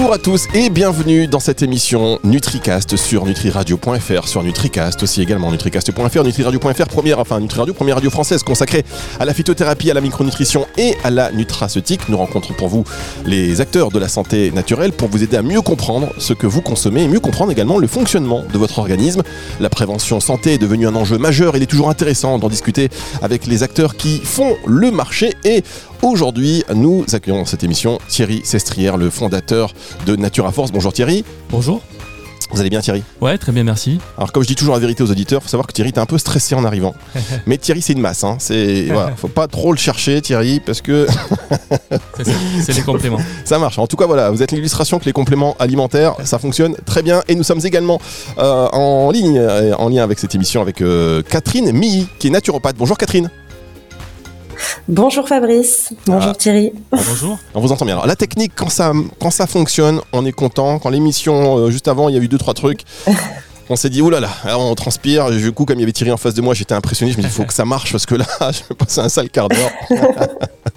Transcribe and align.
Bonjour 0.00 0.14
à 0.14 0.18
tous 0.18 0.48
et 0.54 0.70
bienvenue 0.70 1.28
dans 1.28 1.40
cette 1.40 1.60
émission 1.60 2.18
NutriCast 2.24 2.96
sur 2.96 3.26
nutriradio.fr, 3.26 4.28
sur 4.28 4.42
NutriCast 4.42 5.02
aussi 5.02 5.20
également 5.20 5.50
nutricast.fr, 5.50 6.24
nutriradio.fr, 6.24 6.88
première, 6.88 7.18
enfin 7.18 7.38
NutriRadio, 7.38 7.74
première 7.74 7.96
radio 7.96 8.08
française 8.08 8.42
consacrée 8.42 8.82
à 9.18 9.26
la 9.26 9.34
phytothérapie, 9.34 9.90
à 9.90 9.94
la 9.94 10.00
micronutrition 10.00 10.66
et 10.78 10.96
à 11.04 11.10
la 11.10 11.30
nutraceutique. 11.32 12.08
Nous 12.08 12.16
rencontrons 12.16 12.54
pour 12.54 12.68
vous 12.68 12.84
les 13.26 13.60
acteurs 13.60 13.90
de 13.90 13.98
la 13.98 14.08
santé 14.08 14.50
naturelle 14.52 14.92
pour 14.92 15.08
vous 15.08 15.22
aider 15.22 15.36
à 15.36 15.42
mieux 15.42 15.60
comprendre 15.60 16.14
ce 16.16 16.32
que 16.32 16.46
vous 16.46 16.62
consommez 16.62 17.02
et 17.02 17.08
mieux 17.08 17.20
comprendre 17.20 17.52
également 17.52 17.76
le 17.76 17.86
fonctionnement 17.86 18.42
de 18.50 18.56
votre 18.56 18.78
organisme. 18.78 19.22
La 19.60 19.68
prévention 19.68 20.18
santé 20.18 20.54
est 20.54 20.58
devenue 20.58 20.86
un 20.86 20.96
enjeu 20.96 21.18
majeur. 21.18 21.58
Il 21.58 21.62
est 21.62 21.66
toujours 21.66 21.90
intéressant 21.90 22.38
d'en 22.38 22.48
discuter 22.48 22.88
avec 23.20 23.46
les 23.46 23.62
acteurs 23.62 23.96
qui 23.96 24.16
font 24.24 24.56
le 24.66 24.90
marché 24.90 25.34
et 25.44 25.62
Aujourd'hui, 26.02 26.64
nous 26.74 27.04
accueillons 27.12 27.40
dans 27.40 27.44
cette 27.44 27.62
émission 27.62 27.98
Thierry 28.08 28.40
Sestrière, 28.42 28.96
le 28.96 29.10
fondateur 29.10 29.74
de 30.06 30.16
Nature 30.16 30.46
à 30.46 30.52
Force. 30.52 30.72
Bonjour 30.72 30.94
Thierry. 30.94 31.24
Bonjour. 31.50 31.82
Vous 32.52 32.60
allez 32.60 32.70
bien 32.70 32.80
Thierry? 32.80 33.02
Ouais, 33.20 33.36
très 33.36 33.52
bien, 33.52 33.64
merci. 33.64 33.98
Alors 34.16 34.32
comme 34.32 34.42
je 34.42 34.48
dis 34.48 34.54
toujours 34.54 34.72
la 34.72 34.80
vérité 34.80 35.02
aux 35.02 35.10
auditeurs, 35.10 35.42
faut 35.42 35.48
savoir 35.50 35.66
que 35.66 35.74
Thierry 35.74 35.90
était 35.90 36.00
un 36.00 36.06
peu 36.06 36.16
stressé 36.16 36.54
en 36.54 36.64
arrivant. 36.64 36.94
Mais 37.46 37.58
Thierry 37.58 37.82
c'est 37.82 37.92
une 37.92 38.00
masse, 38.00 38.24
hein. 38.24 38.36
C'est 38.38 38.86
voilà, 38.86 39.12
faut 39.16 39.28
pas 39.28 39.46
trop 39.46 39.72
le 39.72 39.78
chercher 39.78 40.22
Thierry 40.22 40.60
parce 40.60 40.80
que 40.80 41.06
c'est 42.62 42.72
les 42.72 42.82
compléments. 42.82 43.20
ça 43.44 43.58
marche. 43.58 43.78
En 43.78 43.86
tout 43.86 43.96
cas 43.96 44.06
voilà, 44.06 44.30
vous 44.30 44.42
êtes 44.42 44.52
l'illustration 44.52 44.98
que 44.98 45.04
les 45.04 45.12
compléments 45.12 45.54
alimentaires, 45.58 46.14
ça 46.24 46.38
fonctionne 46.38 46.76
très 46.86 47.02
bien. 47.02 47.22
Et 47.28 47.34
nous 47.34 47.44
sommes 47.44 47.60
également 47.62 48.00
euh, 48.38 48.68
en 48.68 49.10
ligne, 49.10 49.38
euh, 49.38 49.74
en 49.74 49.90
lien 49.90 50.02
avec 50.02 50.18
cette 50.18 50.34
émission 50.34 50.62
avec 50.62 50.80
euh, 50.80 51.22
Catherine 51.22 51.70
Milly, 51.72 52.08
qui 52.18 52.28
est 52.28 52.30
naturopathe. 52.30 52.76
Bonjour 52.78 52.96
Catherine. 52.96 53.30
Bonjour 54.88 55.28
Fabrice, 55.28 55.92
bonjour 56.06 56.32
ah. 56.32 56.38
Thierry. 56.38 56.72
Ah, 56.92 56.98
bonjour. 57.08 57.38
On 57.54 57.60
vous 57.60 57.72
entend 57.72 57.84
bien. 57.84 57.94
Alors 57.94 58.06
la 58.06 58.16
technique, 58.16 58.52
quand 58.54 58.68
ça, 58.68 58.92
quand 59.20 59.30
ça 59.30 59.46
fonctionne, 59.46 60.00
on 60.12 60.24
est 60.26 60.32
content. 60.32 60.78
Quand 60.78 60.90
l'émission, 60.90 61.58
euh, 61.58 61.70
juste 61.70 61.88
avant, 61.88 62.08
il 62.08 62.14
y 62.14 62.18
a 62.18 62.20
eu 62.22 62.28
deux, 62.28 62.38
trois 62.38 62.54
trucs. 62.54 62.82
on 63.68 63.76
s'est 63.76 63.90
dit, 63.90 64.02
oulala, 64.02 64.26
là 64.26 64.32
là, 64.44 64.58
on 64.58 64.74
transpire. 64.74 65.30
Du 65.30 65.52
coup, 65.52 65.64
comme 65.64 65.78
il 65.78 65.82
y 65.82 65.84
avait 65.84 65.92
Thierry 65.92 66.12
en 66.12 66.16
face 66.16 66.34
de 66.34 66.42
moi, 66.42 66.54
j'étais 66.54 66.74
impressionné. 66.74 67.12
Je 67.12 67.18
me 67.18 67.22
dis, 67.22 67.28
il 67.28 67.32
faut 67.32 67.44
que 67.44 67.54
ça 67.54 67.64
marche 67.64 67.92
parce 67.92 68.06
que 68.06 68.16
là, 68.16 68.26
je 68.40 68.68
vais 68.68 68.74
passer 68.76 69.00
un 69.00 69.08
sale 69.08 69.30
quart 69.30 69.48
d'heure. 69.48 69.70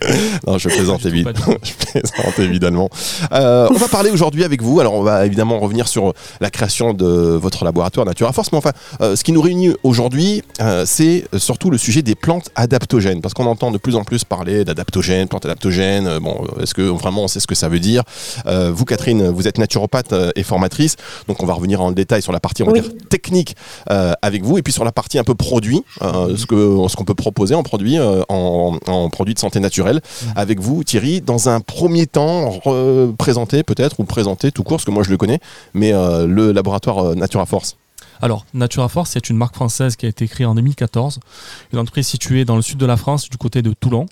non, 0.47 0.57
je 0.57 0.69
plaisante, 0.69 1.05
évidemment. 1.05 1.37
je 1.63 1.73
plaisante 1.73 2.39
évidemment. 2.39 2.89
Euh, 3.31 3.67
on 3.69 3.77
va 3.77 3.87
parler 3.87 4.09
aujourd'hui 4.09 4.43
avec 4.43 4.61
vous. 4.61 4.79
Alors, 4.79 4.93
on 4.93 5.03
va 5.03 5.25
évidemment 5.25 5.59
revenir 5.59 5.87
sur 5.87 6.13
la 6.41 6.49
création 6.49 6.93
de 6.93 7.05
votre 7.05 7.65
laboratoire 7.65 8.05
Natura 8.05 8.31
Force. 8.33 8.51
Mais 8.51 8.57
enfin, 8.57 8.71
euh, 9.01 9.15
ce 9.15 9.23
qui 9.23 9.31
nous 9.31 9.41
réunit 9.41 9.73
aujourd'hui, 9.83 10.43
euh, 10.61 10.83
c'est 10.85 11.25
surtout 11.37 11.69
le 11.69 11.77
sujet 11.77 12.01
des 12.01 12.15
plantes 12.15 12.49
adaptogènes. 12.55 13.21
Parce 13.21 13.33
qu'on 13.33 13.45
entend 13.45 13.71
de 13.71 13.77
plus 13.77 13.95
en 13.95 14.03
plus 14.03 14.23
parler 14.23 14.65
d'adaptogènes, 14.65 15.27
plantes 15.27 15.45
adaptogènes. 15.45 16.19
Bon, 16.19 16.43
est-ce 16.61 16.73
que 16.73 16.81
vraiment 16.81 17.23
on 17.23 17.27
sait 17.27 17.39
ce 17.39 17.47
que 17.47 17.55
ça 17.55 17.69
veut 17.69 17.79
dire? 17.79 18.03
Vous, 18.45 18.85
Catherine, 18.85 19.29
vous 19.29 19.47
êtes 19.47 19.57
naturopathe 19.57 20.13
et 20.35 20.43
formatrice. 20.43 20.95
Donc, 21.27 21.41
on 21.41 21.45
va 21.45 21.53
revenir 21.53 21.81
en 21.81 21.91
détail 21.91 22.21
sur 22.21 22.31
la 22.31 22.39
partie, 22.39 22.63
on 22.63 22.67
va 22.67 22.73
dire, 22.73 22.85
technique 23.09 23.55
avec 23.87 24.43
vous. 24.43 24.57
Et 24.57 24.61
puis 24.61 24.73
sur 24.73 24.83
la 24.83 24.91
partie 24.91 25.19
un 25.19 25.23
peu 25.23 25.35
produit, 25.35 25.83
ce 26.01 26.45
qu'on 26.45 26.87
ce 26.87 26.95
qu'on 26.95 27.05
peut 27.05 27.13
proposer 27.13 27.55
en 27.55 27.63
produit, 27.63 27.99
en, 27.99 28.77
en 28.87 29.09
produits 29.09 29.33
de 29.33 29.39
santé 29.39 29.59
naturelle 29.59 29.92
Mmh. 30.01 30.27
avec 30.35 30.59
vous, 30.59 30.83
Thierry. 30.83 31.21
Dans 31.21 31.49
un 31.49 31.59
premier 31.59 32.07
temps, 32.07 32.59
présenter 33.17 33.63
peut-être, 33.63 33.99
ou 33.99 34.03
présenter 34.03 34.51
tout 34.51 34.63
court, 34.63 34.77
parce 34.77 34.85
que 34.85 34.91
moi 34.91 35.03
je 35.03 35.09
le 35.09 35.17
connais, 35.17 35.39
mais 35.73 35.93
euh, 35.93 36.27
le 36.27 36.51
laboratoire 36.51 36.99
euh, 36.99 37.15
Natura 37.15 37.45
Force. 37.45 37.77
Alors, 38.21 38.45
Natura 38.53 38.87
Force, 38.89 39.11
c'est 39.11 39.29
une 39.29 39.37
marque 39.37 39.55
française 39.55 39.95
qui 39.95 40.05
a 40.05 40.09
été 40.09 40.27
créée 40.27 40.45
en 40.45 40.55
2014, 40.55 41.19
une 41.73 41.79
entreprise 41.79 42.07
située 42.07 42.45
dans 42.45 42.55
le 42.55 42.61
sud 42.61 42.77
de 42.77 42.85
la 42.85 42.97
France, 42.97 43.29
du 43.29 43.37
côté 43.37 43.61
de 43.61 43.73
Toulon, 43.73 44.05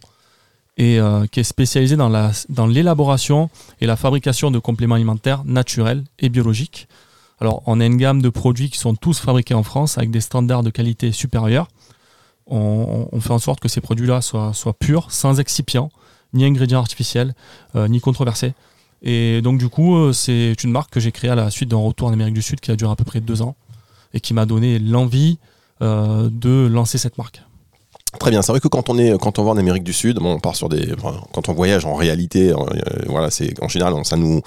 et 0.77 0.99
euh, 0.99 1.25
qui 1.27 1.39
est 1.39 1.43
spécialisée 1.43 1.95
dans, 1.95 2.09
la, 2.09 2.31
dans 2.49 2.67
l'élaboration 2.67 3.49
et 3.79 3.85
la 3.85 3.95
fabrication 3.95 4.51
de 4.51 4.59
compléments 4.59 4.95
alimentaires 4.95 5.43
naturels 5.45 6.03
et 6.19 6.29
biologiques. 6.29 6.87
Alors, 7.39 7.63
on 7.65 7.79
a 7.79 7.85
une 7.85 7.97
gamme 7.97 8.21
de 8.21 8.29
produits 8.29 8.69
qui 8.69 8.77
sont 8.77 8.95
tous 8.95 9.19
fabriqués 9.19 9.53
en 9.53 9.63
France 9.63 9.97
avec 9.97 10.11
des 10.11 10.21
standards 10.21 10.63
de 10.63 10.69
qualité 10.69 11.11
supérieurs 11.11 11.67
on, 12.47 13.19
fait 13.19 13.31
en 13.31 13.39
sorte 13.39 13.59
que 13.59 13.67
ces 13.67 13.81
produits-là 13.81 14.21
soient, 14.21 14.53
purs, 14.79 15.11
sans 15.11 15.39
excipients, 15.39 15.89
ni 16.33 16.45
ingrédients 16.45 16.79
artificiels, 16.79 17.33
euh, 17.75 17.87
ni 17.87 17.99
controversés. 17.99 18.53
Et 19.01 19.41
donc 19.41 19.57
du 19.57 19.69
coup, 19.69 19.95
euh, 19.95 20.13
c'est 20.13 20.63
une 20.63 20.71
marque 20.71 20.91
que 20.91 20.99
j'ai 20.99 21.11
créée 21.11 21.31
à 21.31 21.35
la 21.35 21.49
suite 21.49 21.69
d'un 21.69 21.77
retour 21.77 22.07
en 22.07 22.13
Amérique 22.13 22.35
du 22.35 22.41
Sud 22.41 22.59
qui 22.59 22.71
a 22.71 22.75
duré 22.75 22.91
à 22.91 22.95
peu 22.95 23.03
près 23.03 23.19
deux 23.19 23.41
ans 23.41 23.55
et 24.13 24.19
qui 24.19 24.33
m'a 24.33 24.45
donné 24.45 24.79
l'envie 24.79 25.39
euh, 25.81 26.29
de 26.31 26.67
lancer 26.71 26.97
cette 26.97 27.17
marque. 27.17 27.41
Très 28.19 28.29
bien, 28.29 28.41
c'est 28.41 28.51
vrai 28.51 28.59
que 28.59 28.67
quand 28.67 28.89
on 28.89 28.97
est 28.97 29.17
quand 29.19 29.39
on 29.39 29.43
va 29.45 29.51
en 29.51 29.57
Amérique 29.57 29.83
du 29.83 29.93
Sud, 29.93 30.17
bon, 30.17 30.33
on 30.33 30.39
part 30.39 30.55
sur 30.55 30.67
des 30.67 30.93
quand 31.33 31.47
on 31.47 31.53
voyage 31.53 31.85
en 31.85 31.95
réalité, 31.95 32.51
euh, 32.51 32.55
voilà, 33.07 33.31
c'est 33.31 33.53
en 33.63 33.69
général 33.69 33.93
ça 34.03 34.17
nous 34.17 34.41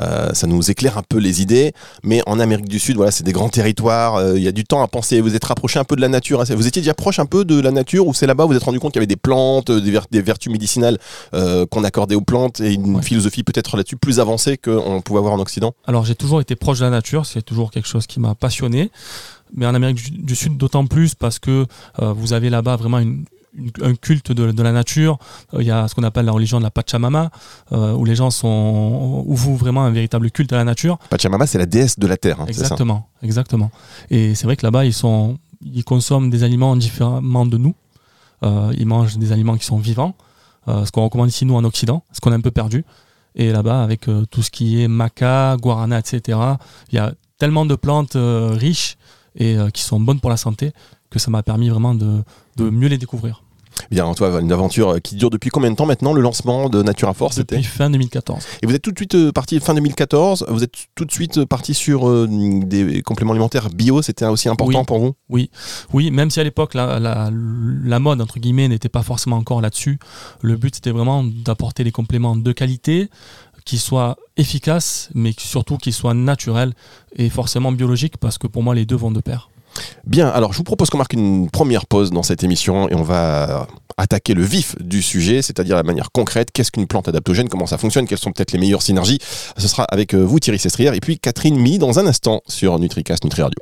euh, 0.00 0.32
ça 0.32 0.46
nous 0.46 0.70
éclaire 0.70 0.96
un 0.96 1.02
peu 1.02 1.18
les 1.18 1.42
idées, 1.42 1.72
mais 2.02 2.22
en 2.26 2.40
Amérique 2.40 2.68
du 2.68 2.78
Sud, 2.78 2.96
voilà, 2.96 3.10
c'est 3.10 3.22
des 3.22 3.32
grands 3.32 3.50
territoires, 3.50 4.16
euh, 4.16 4.38
il 4.38 4.42
y 4.42 4.48
a 4.48 4.52
du 4.52 4.64
temps 4.64 4.82
à 4.82 4.88
penser. 4.88 5.20
Vous 5.20 5.34
êtes 5.34 5.44
rapproché 5.44 5.78
un 5.78 5.84
peu 5.84 5.96
de 5.96 6.00
la 6.00 6.08
nature, 6.08 6.42
vous 6.44 6.66
étiez 6.66 6.80
déjà 6.80 6.94
proche 6.94 7.18
un 7.18 7.26
peu 7.26 7.44
de 7.44 7.60
la 7.60 7.70
nature 7.70 8.06
ou 8.06 8.14
c'est 8.14 8.26
là-bas 8.26 8.44
vous 8.44 8.50
vous 8.50 8.56
êtes 8.56 8.64
rendu 8.64 8.80
compte 8.80 8.92
qu'il 8.92 9.00
y 9.00 9.04
avait 9.04 9.06
des 9.06 9.16
plantes, 9.16 9.70
des, 9.70 10.22
vertus 10.22 10.50
médicinales 10.50 10.98
qu'on 11.32 11.84
accordait 11.84 12.14
aux 12.14 12.22
plantes 12.22 12.60
et 12.60 12.72
une 12.72 13.02
philosophie 13.02 13.42
peut-être 13.42 13.76
là-dessus 13.76 13.96
plus 13.96 14.18
avancée 14.18 14.56
qu'on 14.56 15.02
pouvait 15.02 15.18
avoir 15.18 15.34
en 15.34 15.40
Occident? 15.40 15.74
Alors 15.86 16.04
j'ai 16.06 16.14
toujours 16.14 16.40
été 16.40 16.56
proche 16.56 16.78
de 16.78 16.84
la 16.84 16.90
nature, 16.90 17.26
c'est 17.26 17.42
toujours 17.42 17.70
quelque 17.70 17.88
chose 17.88 18.06
qui 18.06 18.18
m'a 18.18 18.34
passionné 18.34 18.90
mais 19.54 19.66
en 19.66 19.74
Amérique 19.74 20.24
du, 20.24 20.36
Sud 20.36 20.56
d'autant 20.56 20.86
plus 20.86 21.14
parce 21.14 21.38
que 21.38 21.66
euh, 22.00 22.12
vous 22.12 22.32
avez 22.32 22.50
là-bas 22.50 22.76
vraiment 22.76 22.98
une, 22.98 23.24
un 23.82 23.94
culte 23.94 24.32
de, 24.32 24.62
la 24.62 24.72
nature. 24.72 25.18
Euh, 25.54 25.62
il 25.62 25.66
y 25.66 25.70
a 25.70 25.88
ce 25.88 25.94
qu'on 25.94 26.02
appelle 26.02 26.26
la 26.26 26.32
religion 26.32 26.58
de 26.58 26.64
la 26.64 26.70
Pachamama, 26.70 27.30
euh, 27.72 27.94
où 27.94 28.04
les 28.04 28.14
gens 28.14 28.30
sont 28.30 29.24
vouent 29.26 29.56
vraiment 29.56 29.84
un 29.84 29.90
véritable 29.90 30.30
culte 30.30 30.52
à 30.52 30.56
la 30.56 30.64
nature. 30.64 30.98
Pachamama, 31.10 31.46
c'est 31.46 31.58
la 31.58 31.66
déesse 31.66 31.98
de 31.98 32.06
la 32.06 32.16
terre. 32.16 32.40
Hein, 32.40 32.46
exactement, 32.48 33.08
exactement. 33.22 33.70
Et 34.10 34.34
c'est 34.34 34.44
vrai 34.44 34.56
que 34.56 34.64
là-bas, 34.64 34.84
ils 34.84 34.94
sont, 34.94 35.38
ils 35.62 35.84
consomment 35.84 36.30
des 36.30 36.42
aliments 36.42 36.76
différemment 36.76 37.46
de 37.46 37.58
nous. 37.58 37.74
ils 38.42 38.86
mangent 38.86 39.18
des 39.18 39.32
aliments 39.32 39.56
qui 39.56 39.66
sont 39.66 39.78
vivants, 39.78 40.14
ce 40.66 40.90
qu'on 40.90 41.04
recommande 41.04 41.28
ici 41.28 41.44
nous 41.44 41.56
en 41.56 41.64
Occident, 41.64 42.04
ce 42.12 42.20
qu'on 42.20 42.32
a 42.32 42.36
un 42.36 42.40
peu 42.40 42.50
perdu. 42.50 42.84
Et 43.36 43.52
là-bas, 43.52 43.82
avec 43.82 44.06
tout 44.30 44.42
ce 44.42 44.50
qui 44.50 44.82
est 44.82 44.88
maca, 44.88 45.56
guarana, 45.60 45.98
etc., 45.98 46.38
il 46.90 46.96
y 46.96 46.98
a 46.98 47.12
tellement 47.38 47.64
de 47.64 47.74
plantes 47.74 48.16
riches 48.16 48.96
et 49.40 49.56
euh, 49.56 49.70
qui 49.70 49.82
sont 49.82 49.98
bonnes 49.98 50.20
pour 50.20 50.30
la 50.30 50.36
santé, 50.36 50.72
que 51.10 51.18
ça 51.18 51.30
m'a 51.30 51.42
permis 51.42 51.68
vraiment 51.68 51.94
de, 51.94 52.22
de 52.56 52.70
mieux 52.70 52.88
les 52.88 52.98
découvrir. 52.98 53.42
Bien, 53.90 54.12
toi, 54.12 54.40
une 54.40 54.52
aventure 54.52 54.90
euh, 54.90 54.98
qui 54.98 55.14
dure 55.14 55.30
depuis 55.30 55.48
combien 55.48 55.70
de 55.70 55.76
temps 55.76 55.86
maintenant 55.86 56.12
le 56.12 56.20
lancement 56.20 56.68
de 56.68 56.82
Natura 56.82 57.14
Force 57.14 57.36
Depuis 57.36 57.62
fin 57.62 57.88
2014. 57.88 58.44
Et 58.62 58.66
vous 58.66 58.74
êtes 58.74 58.82
tout 58.82 58.92
de 58.92 58.98
suite 58.98 59.14
euh, 59.14 59.32
parti 59.32 59.58
fin 59.58 59.72
2014. 59.72 60.44
Vous 60.48 60.62
êtes 60.62 60.74
tout 60.94 61.06
de 61.06 61.10
suite 61.10 61.46
parti 61.46 61.72
sur 61.72 62.28
des 62.28 63.02
compléments 63.02 63.32
alimentaires 63.32 63.70
bio. 63.70 64.02
C'était 64.02 64.26
aussi 64.26 64.50
important 64.50 64.84
pour 64.84 64.98
vous? 64.98 65.14
Oui, 65.30 65.50
oui. 65.94 66.10
Même 66.10 66.30
si 66.30 66.40
à 66.40 66.44
l'époque 66.44 66.74
la, 66.74 67.00
la, 67.00 67.30
la, 67.32 67.98
mode 67.98 68.20
entre 68.20 68.38
guillemets 68.38 68.68
n'était 68.68 68.90
pas 68.90 69.02
forcément 69.02 69.36
encore 69.36 69.62
là-dessus. 69.62 69.98
Le 70.42 70.56
but 70.56 70.74
c'était 70.74 70.90
vraiment 70.90 71.24
d'apporter 71.24 71.82
des 71.82 71.92
compléments 71.92 72.36
de 72.36 72.52
qualité, 72.52 73.08
qui 73.64 73.78
soit 73.78 74.16
efficace, 74.36 75.10
mais 75.14 75.32
surtout 75.36 75.76
qui 75.76 75.92
soit 75.92 76.14
naturel 76.14 76.72
et 77.16 77.28
forcément 77.28 77.72
biologique, 77.72 78.16
parce 78.18 78.38
que 78.38 78.46
pour 78.46 78.62
moi, 78.62 78.74
les 78.74 78.86
deux 78.86 78.96
vont 78.96 79.10
de 79.10 79.20
pair. 79.20 79.50
Bien, 80.04 80.28
alors 80.28 80.52
je 80.52 80.58
vous 80.58 80.64
propose 80.64 80.90
qu'on 80.90 80.98
marque 80.98 81.12
une 81.12 81.48
première 81.50 81.86
pause 81.86 82.10
dans 82.10 82.22
cette 82.22 82.42
émission 82.42 82.88
et 82.88 82.94
on 82.94 83.02
va 83.02 83.68
attaquer 83.96 84.34
le 84.34 84.42
vif 84.42 84.76
du 84.80 85.02
sujet, 85.02 85.42
c'est-à-dire 85.42 85.76
la 85.76 85.82
manière 85.82 86.10
concrète, 86.10 86.50
qu'est-ce 86.52 86.72
qu'une 86.72 86.86
plante 86.86 87.08
adaptogène, 87.08 87.48
comment 87.48 87.66
ça 87.66 87.78
fonctionne, 87.78 88.06
quelles 88.06 88.18
sont 88.18 88.32
peut-être 88.32 88.52
les 88.52 88.58
meilleures 88.58 88.82
synergies? 88.82 89.18
Ce 89.56 89.68
sera 89.68 89.84
avec 89.84 90.14
euh, 90.14 90.18
vous 90.18 90.40
Thierry 90.40 90.58
Sestrière 90.58 90.94
et 90.94 91.00
puis 91.00 91.18
Catherine 91.18 91.56
Mi 91.56 91.78
dans 91.78 91.98
un 91.98 92.06
instant 92.06 92.40
sur 92.48 92.78
NutriCast 92.78 93.24
Nutri 93.24 93.42
Radio. 93.42 93.58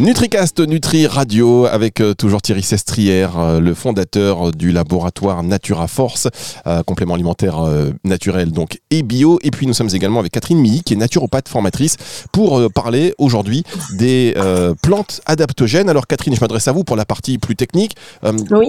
NutriCast 0.00 0.60
Nutri 0.60 1.06
Radio 1.06 1.66
avec 1.66 2.00
euh, 2.00 2.14
toujours 2.14 2.40
Thierry 2.40 2.62
Sestrière, 2.62 3.38
euh, 3.38 3.60
le 3.60 3.74
fondateur 3.74 4.50
du 4.50 4.72
laboratoire 4.72 5.42
Natura 5.42 5.88
Force, 5.88 6.26
euh, 6.66 6.82
complément 6.82 7.12
alimentaire 7.12 7.58
naturel 8.02 8.50
donc 8.50 8.80
et 8.90 9.02
bio. 9.02 9.38
Et 9.42 9.50
puis 9.50 9.66
nous 9.66 9.74
sommes 9.74 9.90
également 9.92 10.18
avec 10.18 10.32
Catherine 10.32 10.58
Milly 10.58 10.82
qui 10.82 10.94
est 10.94 10.96
naturopathe 10.96 11.50
formatrice 11.50 11.98
pour 12.32 12.72
parler 12.72 13.14
aujourd'hui 13.18 13.62
des 13.92 14.34
plantes 14.82 15.20
adaptogènes. 15.26 15.90
Alors 15.90 16.06
Catherine, 16.06 16.34
je 16.34 16.40
m'adresse 16.40 16.66
à 16.68 16.72
vous 16.72 16.82
pour 16.82 16.96
la 16.96 17.04
partie 17.04 17.36
plus 17.36 17.56
technique. 17.56 17.94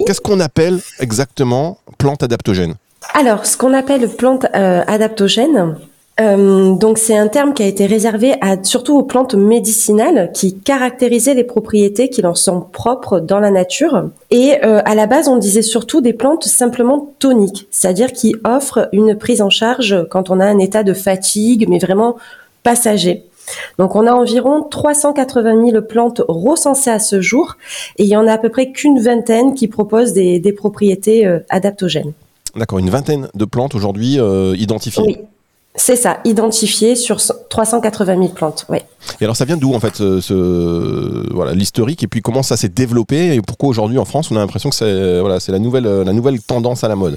Qu'est-ce 0.06 0.20
qu'on 0.20 0.40
appelle 0.40 0.80
exactement 1.00 1.78
plante 1.96 2.22
adaptogène? 2.22 2.74
Alors, 3.14 3.46
ce 3.46 3.56
qu'on 3.56 3.72
appelle 3.72 4.08
plante 4.16 4.44
adaptogène, 4.52 5.76
euh, 6.20 6.74
donc 6.74 6.98
c'est 6.98 7.16
un 7.16 7.28
terme 7.28 7.54
qui 7.54 7.62
a 7.62 7.66
été 7.66 7.86
réservé 7.86 8.34
à, 8.42 8.62
surtout 8.62 8.96
aux 8.98 9.02
plantes 9.02 9.34
médicinales 9.34 10.30
qui 10.34 10.58
caractérisaient 10.58 11.34
les 11.34 11.44
propriétés 11.44 12.10
qui 12.10 12.20
leur 12.20 12.36
sont 12.36 12.60
propres 12.60 13.18
dans 13.18 13.40
la 13.40 13.50
nature. 13.50 14.10
Et 14.30 14.56
euh, 14.64 14.82
à 14.84 14.94
la 14.94 15.06
base, 15.06 15.28
on 15.28 15.38
disait 15.38 15.62
surtout 15.62 16.02
des 16.02 16.12
plantes 16.12 16.44
simplement 16.44 17.14
toniques, 17.18 17.66
c'est-à-dire 17.70 18.12
qui 18.12 18.36
offrent 18.44 18.88
une 18.92 19.16
prise 19.16 19.40
en 19.40 19.50
charge 19.50 20.06
quand 20.10 20.28
on 20.28 20.38
a 20.38 20.44
un 20.44 20.58
état 20.58 20.82
de 20.82 20.92
fatigue, 20.92 21.66
mais 21.68 21.78
vraiment 21.78 22.16
passager. 22.62 23.24
Donc 23.78 23.96
on 23.96 24.06
a 24.06 24.12
environ 24.12 24.62
380 24.62 25.70
000 25.70 25.82
plantes 25.82 26.22
recensées 26.28 26.90
à 26.90 26.98
ce 26.98 27.20
jour 27.20 27.56
et 27.96 28.04
il 28.04 28.08
y 28.08 28.16
en 28.16 28.26
a 28.26 28.34
à 28.34 28.38
peu 28.38 28.50
près 28.50 28.70
qu'une 28.70 29.00
vingtaine 29.00 29.54
qui 29.54 29.66
proposent 29.66 30.12
des, 30.12 30.54
propriétés 30.56 31.26
euh, 31.26 31.40
adaptogènes. 31.48 32.12
D'accord, 32.54 32.78
une 32.78 32.90
vingtaine 32.90 33.28
de 33.34 33.44
plantes 33.44 33.74
aujourd'hui 33.74 34.20
euh, 34.20 34.54
identifiées. 34.56 35.02
Oui. 35.04 35.16
C'est 35.74 35.96
ça, 35.96 36.18
identifiées 36.24 36.96
sur 36.96 37.18
380 37.48 38.16
000 38.16 38.28
plantes. 38.28 38.66
Oui. 38.68 38.78
Et 39.20 39.24
alors 39.24 39.36
ça 39.36 39.46
vient 39.46 39.56
d'où 39.56 39.74
en 39.74 39.80
fait 39.80 39.96
ce, 39.96 41.32
voilà 41.32 41.54
l'historique? 41.54 42.02
Et 42.02 42.08
puis 42.08 42.20
comment 42.20 42.42
ça 42.42 42.56
s'est 42.58 42.68
développé? 42.68 43.34
Et 43.34 43.40
pourquoi 43.40 43.70
aujourd'hui 43.70 43.98
en 43.98 44.04
France 44.04 44.30
on 44.30 44.36
a 44.36 44.40
l'impression 44.40 44.68
que 44.68 44.76
c'est 44.76 45.20
voilà 45.20 45.40
c'est 45.40 45.52
la 45.52 45.58
nouvelle 45.58 45.84
la 45.84 46.12
nouvelle 46.12 46.40
tendance 46.42 46.84
à 46.84 46.88
la 46.88 46.96
mode? 46.96 47.16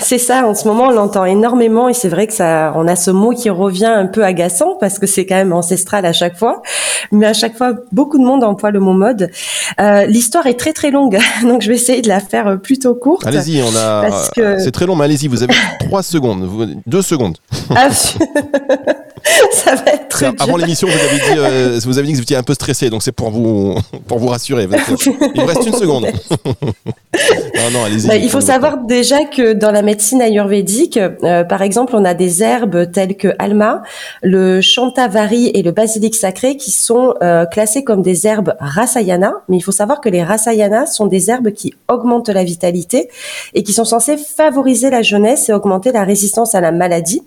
C'est 0.00 0.18
ça, 0.18 0.46
en 0.46 0.54
ce 0.54 0.66
moment 0.66 0.84
on 0.84 0.90
l'entend 0.90 1.24
énormément 1.24 1.88
et 1.88 1.94
c'est 1.94 2.08
vrai 2.08 2.26
que 2.26 2.32
ça, 2.32 2.72
on 2.76 2.88
a 2.88 2.96
ce 2.96 3.10
mot 3.10 3.30
qui 3.30 3.50
revient 3.50 3.86
un 3.86 4.06
peu 4.06 4.24
agaçant 4.24 4.76
parce 4.78 4.98
que 4.98 5.06
c'est 5.06 5.26
quand 5.26 5.36
même 5.36 5.52
ancestral 5.52 6.04
à 6.06 6.12
chaque 6.12 6.36
fois, 6.36 6.62
mais 7.12 7.26
à 7.26 7.32
chaque 7.32 7.56
fois 7.56 7.72
beaucoup 7.92 8.18
de 8.18 8.24
monde 8.24 8.44
emploie 8.44 8.70
le 8.70 8.80
mot 8.80 8.92
mode. 8.92 9.30
Euh, 9.80 10.06
L'histoire 10.06 10.46
est 10.46 10.58
très 10.58 10.72
très 10.72 10.90
longue, 10.90 11.18
donc 11.42 11.62
je 11.62 11.68
vais 11.68 11.76
essayer 11.76 12.02
de 12.02 12.08
la 12.08 12.20
faire 12.20 12.58
plutôt 12.60 12.94
courte. 12.94 13.26
Allez-y, 13.26 13.62
on 13.62 13.76
a, 13.76 14.08
c'est 14.58 14.72
très 14.72 14.86
long, 14.86 14.96
mais 14.96 15.04
allez-y, 15.04 15.28
vous 15.28 15.42
avez 15.42 15.54
trois 15.80 16.02
secondes, 16.02 16.48
deux 16.86 17.02
secondes. 17.02 17.36
Ça 19.52 19.74
va 19.74 19.92
être 19.92 20.08
très 20.08 20.26
Avant 20.38 20.56
l'émission, 20.56 20.88
vous 20.88 20.94
avez 20.94 21.34
dit, 21.34 21.38
euh, 21.38 21.80
vous 21.84 21.98
avez 21.98 22.06
dit 22.06 22.12
que 22.12 22.16
vous 22.18 22.22
étiez 22.22 22.36
un 22.36 22.42
peu 22.42 22.54
stressé, 22.54 22.90
donc 22.90 23.02
c'est 23.02 23.12
pour 23.12 23.30
vous, 23.30 23.76
pour 24.06 24.18
vous 24.18 24.28
rassurer. 24.28 24.68
Il 25.34 25.40
vous 25.40 25.46
reste 25.46 25.66
une 25.66 25.74
seconde. 25.74 26.04
non, 26.04 27.70
non, 27.72 27.84
allez-y. 27.84 28.08
Bah, 28.08 28.16
il 28.16 28.30
faut 28.30 28.40
savoir 28.40 28.78
déjà 28.78 29.24
que 29.24 29.52
dans 29.52 29.70
la 29.70 29.82
médecine 29.82 30.22
ayurvédique, 30.22 30.98
euh, 30.98 31.44
par 31.44 31.62
exemple, 31.62 31.94
on 31.96 32.04
a 32.04 32.14
des 32.14 32.42
herbes 32.42 32.90
telles 32.92 33.16
que 33.16 33.28
alma, 33.38 33.82
le 34.22 34.60
chantavari 34.60 35.50
et 35.54 35.62
le 35.62 35.72
basilic 35.72 36.14
sacré 36.14 36.56
qui 36.56 36.70
sont 36.70 37.14
euh, 37.22 37.46
classés 37.46 37.84
comme 37.84 38.02
des 38.02 38.26
herbes 38.26 38.54
rasayana. 38.60 39.32
Mais 39.48 39.56
il 39.56 39.62
faut 39.62 39.72
savoir 39.72 40.00
que 40.00 40.08
les 40.08 40.22
rasayana 40.22 40.86
sont 40.86 41.06
des 41.06 41.30
herbes 41.30 41.52
qui 41.52 41.74
augmentent 41.88 42.28
la 42.28 42.44
vitalité 42.44 43.08
et 43.54 43.62
qui 43.62 43.72
sont 43.72 43.84
censées 43.84 44.16
favoriser 44.16 44.90
la 44.90 45.02
jeunesse 45.02 45.48
et 45.48 45.52
augmenter 45.52 45.92
la 45.92 46.04
résistance 46.04 46.54
à 46.54 46.60
la 46.60 46.72
maladie. 46.72 47.22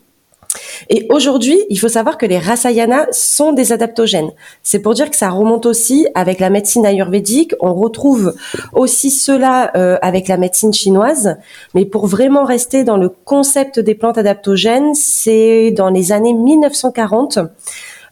Et 0.89 1.07
aujourd'hui, 1.09 1.59
il 1.69 1.79
faut 1.79 1.87
savoir 1.87 2.17
que 2.17 2.25
les 2.25 2.37
rasayana 2.37 3.07
sont 3.11 3.53
des 3.53 3.71
adaptogènes. 3.71 4.31
C'est 4.61 4.79
pour 4.79 4.93
dire 4.93 5.09
que 5.09 5.15
ça 5.15 5.29
remonte 5.29 5.65
aussi 5.65 6.07
avec 6.15 6.39
la 6.39 6.49
médecine 6.49 6.85
ayurvédique. 6.85 7.53
On 7.59 7.73
retrouve 7.73 8.33
aussi 8.73 9.11
cela 9.11 9.71
euh, 9.75 9.97
avec 10.01 10.27
la 10.27 10.37
médecine 10.37 10.73
chinoise. 10.73 11.37
Mais 11.73 11.85
pour 11.85 12.07
vraiment 12.07 12.43
rester 12.43 12.83
dans 12.83 12.97
le 12.97 13.09
concept 13.09 13.79
des 13.79 13.95
plantes 13.95 14.17
adaptogènes, 14.17 14.93
c'est 14.93 15.71
dans 15.71 15.89
les 15.89 16.11
années 16.11 16.33
1940. 16.33 17.39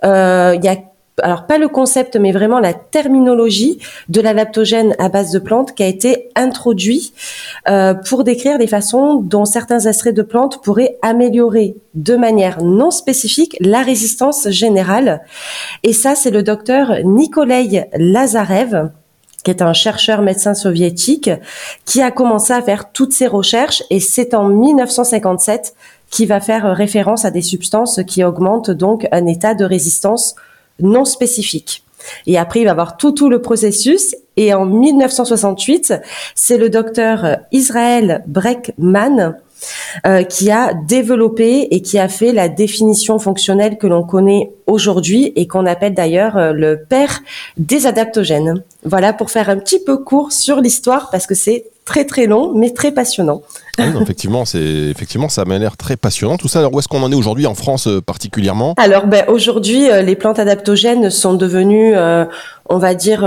Euh, 0.04 0.56
il 0.56 0.66
y 0.66 0.68
a 0.68 0.78
alors 1.22 1.46
pas 1.46 1.58
le 1.58 1.68
concept, 1.68 2.16
mais 2.16 2.32
vraiment 2.32 2.60
la 2.60 2.74
terminologie 2.74 3.80
de 4.10 4.22
l'adaptogène 4.22 4.96
à 4.98 5.10
base 5.10 5.32
de 5.32 5.40
plantes 5.40 5.76
qui 5.76 5.84
a 5.84 5.88
été 5.88 6.30
introduit 6.36 7.14
euh, 7.70 7.94
pour 7.94 8.24
décrire 8.24 8.58
les 8.58 8.68
façons 8.68 9.16
dont 9.16 9.46
certains 9.46 9.82
extraits 9.82 10.16
de 10.16 10.22
plantes 10.22 10.62
pourraient 10.64 10.98
améliorer 11.02 11.76
de 11.94 12.16
manière 12.16 12.64
non 12.64 12.92
spécifique 12.92 13.58
la 13.60 13.82
résistance 13.82 14.50
générale. 14.50 15.22
Et 15.84 15.94
ça, 15.94 16.16
c'est 16.16 16.32
le 16.32 16.44
docteur 16.44 16.96
Nikolai 17.04 17.90
Lazarev 17.96 18.92
qui 19.44 19.50
est 19.50 19.64
un 19.64 19.74
chercheur 19.74 20.22
médecin 20.22 20.54
soviétique, 20.54 21.32
qui 21.86 22.04
a 22.04 22.12
commencé 22.12 22.54
à 22.54 22.62
faire 22.62 22.92
toutes 22.92 23.12
ces 23.12 23.26
recherches 23.26 23.82
et 23.90 24.00
c'est 24.00 24.36
en 24.36 24.48
1957 24.50 25.74
qui 26.12 26.28
va 26.28 26.40
faire 26.40 26.76
référence 26.76 27.26
à 27.26 27.32
des 27.32 27.42
substances 27.42 28.02
qui 28.06 28.24
augmentent 28.24 28.70
donc 28.70 29.08
un 29.12 29.26
état 29.26 29.56
de 29.56 29.66
résistance 29.66 30.36
non 30.82 31.06
spécifique. 31.06 31.84
Et 32.26 32.38
après, 32.38 32.62
il 32.62 32.66
va 32.66 32.72
avoir 32.72 32.98
tout, 32.98 33.12
tout 33.12 33.30
le 33.30 33.42
processus. 33.42 34.16
Et 34.38 34.54
en 34.54 34.66
1968, 34.66 35.94
c'est 36.36 36.58
le 36.58 36.70
docteur 36.70 37.38
Israël 37.52 38.24
Breckman 38.28 39.36
euh, 40.08 40.24
qui 40.24 40.50
a 40.50 40.74
développé 40.74 41.68
et 41.70 41.82
qui 41.82 42.00
a 42.00 42.08
fait 42.08 42.32
la 42.32 42.50
définition 42.50 43.20
fonctionnelle 43.20 43.78
que 43.78 43.86
l'on 43.86 44.04
connaît 44.04 44.52
aujourd'hui 44.66 45.32
et 45.36 45.48
qu'on 45.48 45.68
appelle 45.68 45.94
d'ailleurs 45.94 46.38
euh, 46.38 46.54
le 46.54 46.84
père 46.90 47.22
des 47.58 47.86
adaptogènes. 47.86 48.64
Voilà 48.84 49.14
pour 49.14 49.30
faire 49.30 49.50
un 49.50 49.58
petit 49.58 49.84
peu 49.84 49.98
court 49.98 50.32
sur 50.32 50.62
l'histoire 50.62 51.10
parce 51.12 51.28
que 51.28 51.36
c'est 51.36 51.66
très 51.92 52.06
très 52.06 52.26
long 52.26 52.54
mais 52.56 52.72
très 52.72 52.92
passionnant. 52.92 53.42
Ah 53.78 53.84
effectivement, 54.02 54.46
c'est 54.46 54.60
effectivement 54.60 55.30
ça 55.30 55.44
m'a 55.46 55.58
l'air 55.58 55.76
très 55.76 55.98
passionnant. 55.98 56.38
Tout 56.38 56.48
ça, 56.48 56.60
alors 56.60 56.74
où 56.74 56.80
est-ce 56.80 56.88
qu'on 56.88 57.04
en 57.04 57.12
est 57.12 57.16
aujourd'hui 57.16 57.48
en 57.48 57.56
France 57.56 57.88
euh, 57.88 58.02
particulièrement? 58.02 58.74
Alors 58.78 59.08
ben, 59.08 59.26
aujourd'hui, 59.28 59.88
les 60.04 60.16
plantes 60.16 60.40
adaptogènes 60.40 61.10
sont 61.10 61.34
devenues, 61.34 61.94
on 62.70 62.78
va 62.78 62.94
dire 62.94 63.24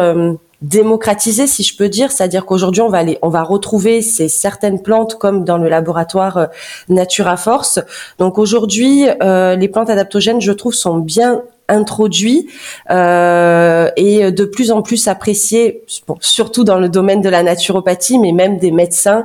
démocratisé, 0.64 1.46
si 1.46 1.62
je 1.62 1.76
peux 1.76 1.90
dire, 1.90 2.11
c'est-à-dire 2.11 2.46
qu'aujourd'hui 2.46 2.81
on 2.81 2.88
va 2.88 2.99
aller, 2.99 3.19
on 3.20 3.28
va 3.28 3.43
retrouver 3.43 4.00
ces 4.00 4.28
certaines 4.28 4.81
plantes 4.81 5.17
comme 5.17 5.44
dans 5.44 5.58
le 5.58 5.69
laboratoire 5.69 6.37
euh, 6.38 6.46
Natura 6.88 7.37
Force. 7.37 7.81
Donc 8.19 8.38
aujourd'hui, 8.38 9.06
euh, 9.22 9.56
les 9.56 9.69
plantes 9.69 9.90
adaptogènes, 9.90 10.40
je 10.40 10.52
trouve, 10.52 10.72
sont 10.72 10.99
bien 10.99 11.43
introduits 11.69 12.49
euh, 12.90 13.90
et 13.96 14.31
de 14.31 14.44
plus 14.44 14.70
en 14.70 14.82
plus 14.82 15.08
appréciés, 15.08 15.82
surtout 16.20 16.64
dans 16.64 16.78
le 16.78 16.88
domaine 16.88 17.20
de 17.20 17.28
la 17.28 17.43
naturopathie, 17.43 18.19
mais 18.19 18.32
même 18.32 18.58
des 18.58 18.70
médecins 18.70 19.25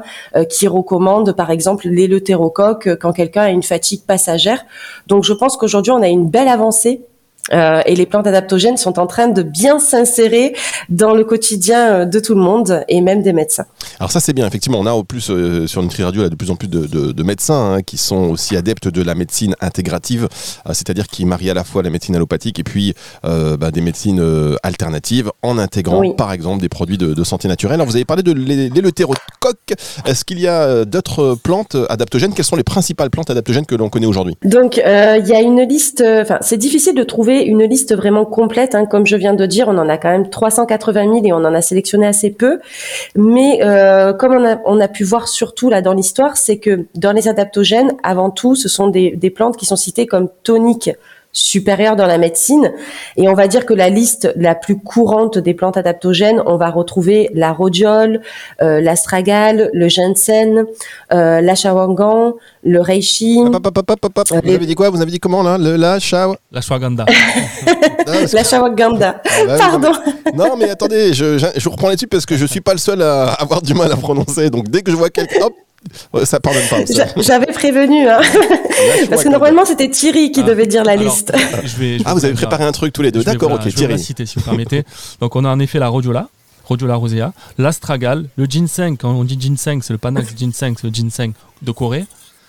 qui 0.49 0.67
recommandent, 0.67 1.33
par 1.33 1.51
exemple, 1.51 1.87
l'éleutérocoque 1.87 2.89
quand 2.99 3.13
quelqu'un 3.13 3.43
a 3.43 3.49
une 3.49 3.63
fatigue 3.63 4.01
passagère. 4.05 4.65
Donc 5.07 5.23
je 5.23 5.33
pense 5.33 5.57
qu'aujourd'hui 5.57 5.91
on 5.91 6.01
a 6.01 6.07
une 6.07 6.29
belle 6.29 6.47
avancée 6.47 7.01
euh, 7.53 7.81
et 7.85 7.95
les 7.95 8.05
plantes 8.05 8.27
adaptogènes 8.27 8.77
sont 8.77 8.99
en 8.99 9.07
train 9.07 9.27
de 9.27 9.41
bien 9.41 9.79
s'insérer 9.79 10.55
dans 10.89 11.13
le 11.13 11.23
quotidien 11.23 11.93
euh, 11.93 12.05
de 12.05 12.19
tout 12.19 12.35
le 12.35 12.41
monde 12.41 12.83
et 12.87 13.01
même 13.01 13.21
des 13.21 13.33
médecins. 13.33 13.65
Alors 13.99 14.11
ça 14.11 14.19
c'est 14.19 14.33
bien, 14.33 14.47
effectivement, 14.47 14.79
on 14.79 14.85
a 14.85 14.93
au 14.93 15.03
plus 15.03 15.29
euh, 15.29 15.67
sur 15.67 15.81
Nutri 15.81 16.03
Radio 16.03 16.21
là, 16.23 16.29
de 16.29 16.35
plus 16.35 16.51
en 16.51 16.55
plus 16.55 16.67
de, 16.67 17.23
médecins 17.23 17.73
hein, 17.73 17.81
qui 17.81 17.97
sont 17.97 18.29
aussi 18.29 18.55
adeptes 18.55 18.87
de 18.87 19.01
la 19.03 19.13
médecine 19.13 19.55
intégrative, 19.61 20.27
c'est-à-dire 20.67 21.07
qui 21.07 21.25
marient 21.25 21.51
à 21.51 21.53
la 21.53 21.63
fois 21.63 21.83
la 21.83 21.89
médecine 21.89 22.15
allopathique 22.15 22.57
et 22.59 22.63
puis 22.63 22.95
bah, 23.23 23.71
des 23.71 23.81
médecines 23.81 24.23
alternatives 24.63 25.31
en 25.43 25.57
intégrant 25.57 26.13
par 26.13 26.31
exemple 26.31 26.61
des 26.61 26.69
produits 26.69 26.97
de, 26.97 27.23
santé 27.23 27.47
naturelle. 27.47 27.75
Alors 27.75 27.87
vous 27.87 27.95
avez 27.95 28.05
parlé 28.05 28.23
de 28.23 28.31
l'éleutérocoque, 28.31 29.73
est-ce 30.05 30.25
qu'il 30.25 30.39
y 30.39 30.47
a 30.47 30.85
d'autres 30.85 31.35
plantes 31.35 31.75
adaptogènes? 31.89 32.33
Quelles 32.33 32.45
sont 32.45 32.55
les 32.55 32.63
principales 32.63 33.09
plantes 33.09 33.29
adaptogènes 33.29 33.65
que 33.65 33.75
l'on 33.75 33.89
connaît 33.89 34.07
aujourd'hui? 34.07 34.35
Donc 34.43 34.77
il 34.77 35.27
y 35.27 35.35
a 35.35 35.41
une 35.41 35.61
liste, 35.61 36.03
enfin 36.03 36.37
c'est 36.41 36.57
difficile 36.57 36.95
de 36.95 37.03
trouver 37.03 37.38
une 37.45 37.63
liste 37.63 37.95
vraiment 37.95 38.25
complète. 38.25 38.75
Hein. 38.75 38.85
Comme 38.85 39.05
je 39.05 39.15
viens 39.15 39.33
de 39.33 39.45
dire, 39.45 39.67
on 39.67 39.77
en 39.77 39.89
a 39.89 39.97
quand 39.97 40.09
même 40.09 40.29
380 40.29 41.03
000 41.03 41.25
et 41.25 41.33
on 41.33 41.37
en 41.37 41.53
a 41.53 41.61
sélectionné 41.61 42.07
assez 42.07 42.31
peu. 42.31 42.59
Mais 43.15 43.59
euh, 43.63 44.13
comme 44.13 44.33
on 44.65 44.79
a, 44.79 44.87
pu 44.87 45.03
voir 45.03 45.27
surtout 45.27 45.69
là 45.69 45.81
dans 45.81 45.93
l'histoire, 45.93 46.37
c'est 46.37 46.57
que 46.57 46.85
dans 46.95 47.11
les 47.11 47.27
adaptogènes, 47.27 47.93
avant 48.03 48.29
tout, 48.31 48.55
ce 48.55 48.67
sont 48.67 48.87
des 48.87 49.33
plantes 49.35 49.57
qui 49.57 49.65
sont 49.65 49.75
citées 49.75 50.07
comme 50.07 50.29
toniques 50.43 50.91
supérieure 51.31 51.95
dans 51.95 52.07
la 52.07 52.17
médecine. 52.17 52.71
Et 53.15 53.29
on 53.29 53.33
va 53.33 53.47
dire 53.47 53.65
que 53.65 53.73
la 53.73 53.89
liste 53.89 54.31
la 54.35 54.55
plus 54.55 54.77
courante 54.77 55.37
des 55.37 55.53
plantes 55.53 55.77
adaptogènes, 55.77 56.41
on 56.45 56.57
va 56.57 56.69
retrouver 56.69 57.29
la 57.33 57.51
rhodiole, 57.51 58.21
euh, 58.61 58.81
l'astragale, 58.81 59.69
le 59.73 59.87
ginseng, 59.87 60.65
euh, 61.13 61.41
l'achawangan, 61.41 62.33
le 62.63 62.81
reishi. 62.81 63.39
Hop, 63.39 63.65
hop, 63.65 63.77
hop, 63.77 64.17
euh, 64.17 64.39
vous 64.43 64.53
avez 64.53 64.65
dit 64.65 64.75
quoi? 64.75 64.89
Vous 64.89 65.01
avez 65.01 65.11
dit 65.11 65.19
comment 65.19 65.43
là? 65.43 65.57
Le 65.57 65.75
la 65.75 65.99
L'ashwagandha. 66.51 67.05
L'ashwagandha. 68.33 69.21
Ah, 69.39 69.45
bah 69.47 69.57
Pardon. 69.57 69.91
Non 70.35 70.57
mais 70.57 70.69
attendez, 70.69 71.13
je, 71.13 71.37
je, 71.37 71.45
je 71.55 71.69
reprends 71.69 71.87
là-dessus 71.87 72.07
parce 72.07 72.25
que 72.25 72.35
je 72.35 72.45
suis 72.45 72.61
pas 72.61 72.73
le 72.73 72.77
seul 72.77 73.01
à 73.01 73.33
avoir 73.33 73.61
du 73.61 73.73
mal 73.73 73.91
à 73.91 73.95
prononcer. 73.95 74.49
Donc 74.49 74.69
dès 74.69 74.81
que 74.81 74.91
je 74.91 74.95
vois 74.95 75.09
quelqu'un, 75.09 75.45
hop, 75.45 75.53
ça 76.23 76.39
pardonne 76.39 76.63
pas. 76.69 76.77
J'avais 77.17 77.47
prévenu, 77.47 78.07
hein. 78.07 78.21
parce 79.09 79.23
que 79.23 79.29
normalement 79.29 79.65
c'était 79.65 79.89
Thierry 79.89 80.31
qui 80.31 80.41
ah. 80.41 80.43
devait 80.43 80.67
dire 80.67 80.83
la 80.83 80.95
liste. 80.95 81.33
ah, 82.05 82.13
vous 82.13 82.25
avez 82.25 82.33
préparé 82.33 82.63
un 82.63 82.71
truc 82.71 82.93
tous 82.93 83.01
les 83.01 83.11
deux. 83.11 83.23
D'accord, 83.23 83.51
ok, 83.51 83.61
Thierry. 83.61 83.75
Je 83.77 83.85
vais 83.87 83.97
citer 83.97 84.25
si 84.25 84.39
vous 84.39 84.45
permettez. 84.45 84.83
Donc 85.21 85.35
on 85.35 85.45
a 85.45 85.49
en 85.49 85.59
effet 85.59 85.79
la 85.79 85.87
rhodiola, 85.87 86.29
rhodiola 86.65 86.95
rosea, 86.95 87.33
l'astragale, 87.57 88.27
le 88.35 88.45
ginseng. 88.45 88.97
Quand 88.97 89.11
on 89.11 89.23
dit 89.23 89.37
ginseng, 89.39 89.81
c'est 89.81 89.93
le 89.93 89.99
panax 89.99 90.35
ginseng, 90.35 90.75
c'est 90.75 90.87
le 90.87 90.93
ginseng 90.93 91.31
de 91.61 91.71
Corée. 91.71 92.05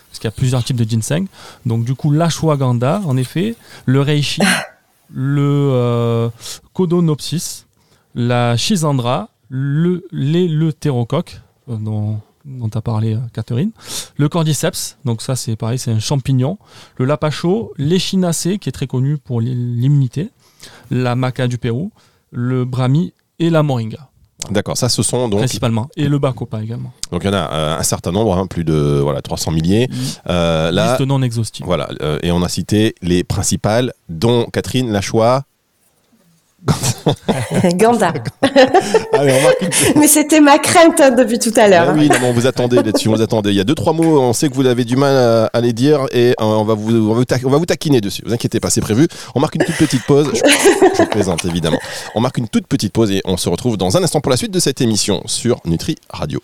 Parce 0.08 0.18
qu'il 0.18 0.26
y 0.26 0.32
a 0.32 0.32
plusieurs 0.32 0.64
types 0.64 0.76
de 0.76 0.88
ginseng. 0.88 1.26
Donc 1.66 1.84
du 1.84 1.94
coup, 1.94 2.10
l'ashwagandha, 2.10 3.00
en 3.06 3.16
effet, 3.16 3.54
le 3.86 4.00
reishi, 4.00 4.42
le 5.14 5.70
euh, 5.72 6.28
codonopsis, 6.72 7.66
la 8.14 8.56
schisandra, 8.56 9.28
le 9.48 10.04
l'éleutérocoque, 10.10 11.40
euh, 11.68 11.76
dont 11.76 12.20
dont 12.44 12.70
a 12.74 12.80
parlé 12.80 13.14
euh, 13.14 13.20
Catherine. 13.32 13.70
Le 14.16 14.28
cordyceps, 14.28 14.96
donc 15.04 15.22
ça 15.22 15.36
c'est 15.36 15.56
pareil, 15.56 15.78
c'est 15.78 15.90
un 15.90 15.98
champignon. 15.98 16.58
Le 16.96 17.04
lapacho, 17.04 17.72
l'échinacée 17.76 18.58
qui 18.58 18.68
est 18.68 18.72
très 18.72 18.86
connu 18.86 19.18
pour 19.18 19.40
l'immunité. 19.40 20.30
La 20.90 21.16
maca 21.16 21.48
du 21.48 21.58
Pérou, 21.58 21.90
le 22.30 22.64
brahmi 22.64 23.12
et 23.38 23.50
la 23.50 23.62
moringa. 23.62 24.10
D'accord, 24.48 24.76
ça 24.76 24.88
ce 24.88 25.02
sont 25.02 25.28
donc 25.28 25.40
principalement 25.40 25.88
et 25.96 26.08
le 26.08 26.18
bacopa 26.18 26.62
également. 26.62 26.92
Donc 27.12 27.22
il 27.24 27.26
y 27.26 27.30
en 27.30 27.34
a 27.34 27.52
euh, 27.52 27.78
un 27.78 27.82
certain 27.82 28.10
nombre, 28.10 28.36
hein, 28.36 28.46
plus 28.46 28.64
de 28.64 28.98
voilà 29.02 29.20
300 29.20 29.50
milliers. 29.50 29.88
Euh, 30.28 30.70
là, 30.70 30.92
Liste 30.92 31.06
non 31.06 31.22
exhaustive. 31.22 31.66
Voilà, 31.66 31.88
euh, 32.00 32.18
et 32.22 32.32
on 32.32 32.42
a 32.42 32.48
cité 32.48 32.94
les 33.02 33.22
principales, 33.22 33.92
dont 34.08 34.46
Catherine 34.46 34.90
Lachois, 34.90 35.42
Ganda. 37.74 38.12
Mais 39.96 40.06
c'était 40.06 40.40
ma 40.40 40.58
crainte 40.58 41.00
hein, 41.00 41.10
depuis 41.10 41.38
tout 41.38 41.52
à 41.56 41.68
l'heure. 41.68 41.86
Ah 41.88 41.94
oui, 41.96 42.08
non, 42.20 42.32
vous 42.32 42.46
attendez 42.46 42.76
là-dessus, 42.76 43.08
vous 43.08 43.22
attendez. 43.22 43.50
Il 43.50 43.56
y 43.56 43.60
a 43.60 43.64
deux 43.64 43.74
trois 43.74 43.92
mots, 43.92 44.20
on 44.20 44.32
sait 44.32 44.48
que 44.48 44.54
vous 44.54 44.66
avez 44.66 44.84
du 44.84 44.96
mal 44.96 45.48
à, 45.52 45.60
les 45.60 45.72
dire 45.72 46.06
et 46.12 46.30
euh, 46.30 46.34
on 46.38 46.64
va 46.64 46.74
vous 46.74 47.10
on 47.10 47.14
va 47.14 47.58
vous, 47.58 47.66
taquiner 47.66 48.00
dessus. 48.00 48.22
Vous 48.24 48.32
inquiétez 48.32 48.60
pas, 48.60 48.70
c'est 48.70 48.80
prévu. 48.80 49.08
On 49.34 49.40
marque 49.40 49.54
une 49.54 49.64
toute 49.64 49.76
petite 49.76 50.04
pause. 50.06 50.30
Je, 50.34 50.40
je 50.98 51.08
plaisante 51.08 51.44
évidemment. 51.44 51.78
On 52.14 52.20
marque 52.20 52.38
une 52.38 52.48
toute 52.48 52.66
petite 52.66 52.92
pause 52.92 53.10
et 53.10 53.22
on 53.24 53.36
se 53.36 53.48
retrouve 53.48 53.76
dans 53.76 53.96
un 53.96 54.02
instant 54.02 54.20
pour 54.20 54.30
la 54.30 54.36
suite 54.36 54.52
de 54.52 54.60
cette 54.60 54.80
émission 54.80 55.22
sur 55.26 55.60
Nutri 55.64 55.96
Radio. 56.10 56.40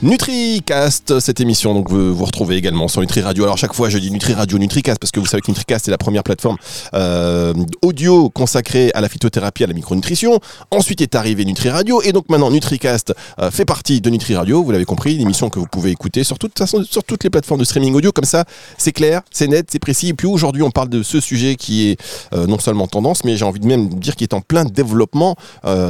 NutriCast, 0.00 1.18
cette 1.18 1.40
émission, 1.40 1.74
donc 1.74 1.90
vous, 1.90 2.14
vous 2.14 2.24
retrouvez 2.24 2.54
également 2.54 2.86
sur 2.86 3.00
Nutri 3.00 3.20
Radio. 3.20 3.42
Alors 3.42 3.58
chaque 3.58 3.74
fois 3.74 3.88
je 3.88 3.98
dis 3.98 4.12
Nutri 4.12 4.32
Radio, 4.32 4.56
NutriCast 4.56 5.00
parce 5.00 5.10
que 5.10 5.18
vous 5.18 5.26
savez 5.26 5.40
que 5.40 5.50
NutriCast 5.50 5.88
est 5.88 5.90
la 5.90 5.98
première 5.98 6.22
plateforme 6.22 6.56
euh, 6.94 7.52
audio 7.82 8.30
consacrée 8.30 8.92
à 8.94 9.00
la 9.00 9.08
phytothérapie, 9.08 9.64
à 9.64 9.66
la 9.66 9.74
micronutrition. 9.74 10.38
Ensuite 10.70 11.00
est 11.00 11.16
arrivé 11.16 11.44
Nutri 11.44 11.68
Radio 11.68 12.00
et 12.00 12.12
donc 12.12 12.28
maintenant 12.28 12.52
NutriCast 12.52 13.12
euh, 13.40 13.50
fait 13.50 13.64
partie 13.64 14.00
de 14.00 14.08
Nutri 14.08 14.36
Radio. 14.36 14.62
Vous 14.62 14.70
l'avez 14.70 14.84
compris, 14.84 15.16
une 15.16 15.22
émission 15.22 15.50
que 15.50 15.58
vous 15.58 15.66
pouvez 15.66 15.90
écouter 15.90 16.22
sur, 16.22 16.38
toute 16.38 16.56
façon, 16.56 16.84
sur 16.84 17.02
toutes 17.02 17.24
les 17.24 17.30
plateformes 17.30 17.58
de 17.58 17.64
streaming 17.64 17.96
audio. 17.96 18.12
Comme 18.12 18.24
ça, 18.24 18.44
c'est 18.76 18.92
clair, 18.92 19.22
c'est 19.32 19.48
net, 19.48 19.66
c'est 19.68 19.80
précis. 19.80 20.10
Et 20.10 20.14
puis 20.14 20.28
aujourd'hui, 20.28 20.62
on 20.62 20.70
parle 20.70 20.90
de 20.90 21.02
ce 21.02 21.18
sujet 21.18 21.56
qui 21.56 21.88
est 21.88 22.00
euh, 22.34 22.46
non 22.46 22.60
seulement 22.60 22.86
tendance, 22.86 23.24
mais 23.24 23.36
j'ai 23.36 23.44
envie 23.44 23.58
de 23.58 23.66
même 23.66 23.88
dire 23.88 24.14
qui 24.14 24.22
est 24.22 24.32
en 24.32 24.42
plein 24.42 24.64
développement 24.64 25.34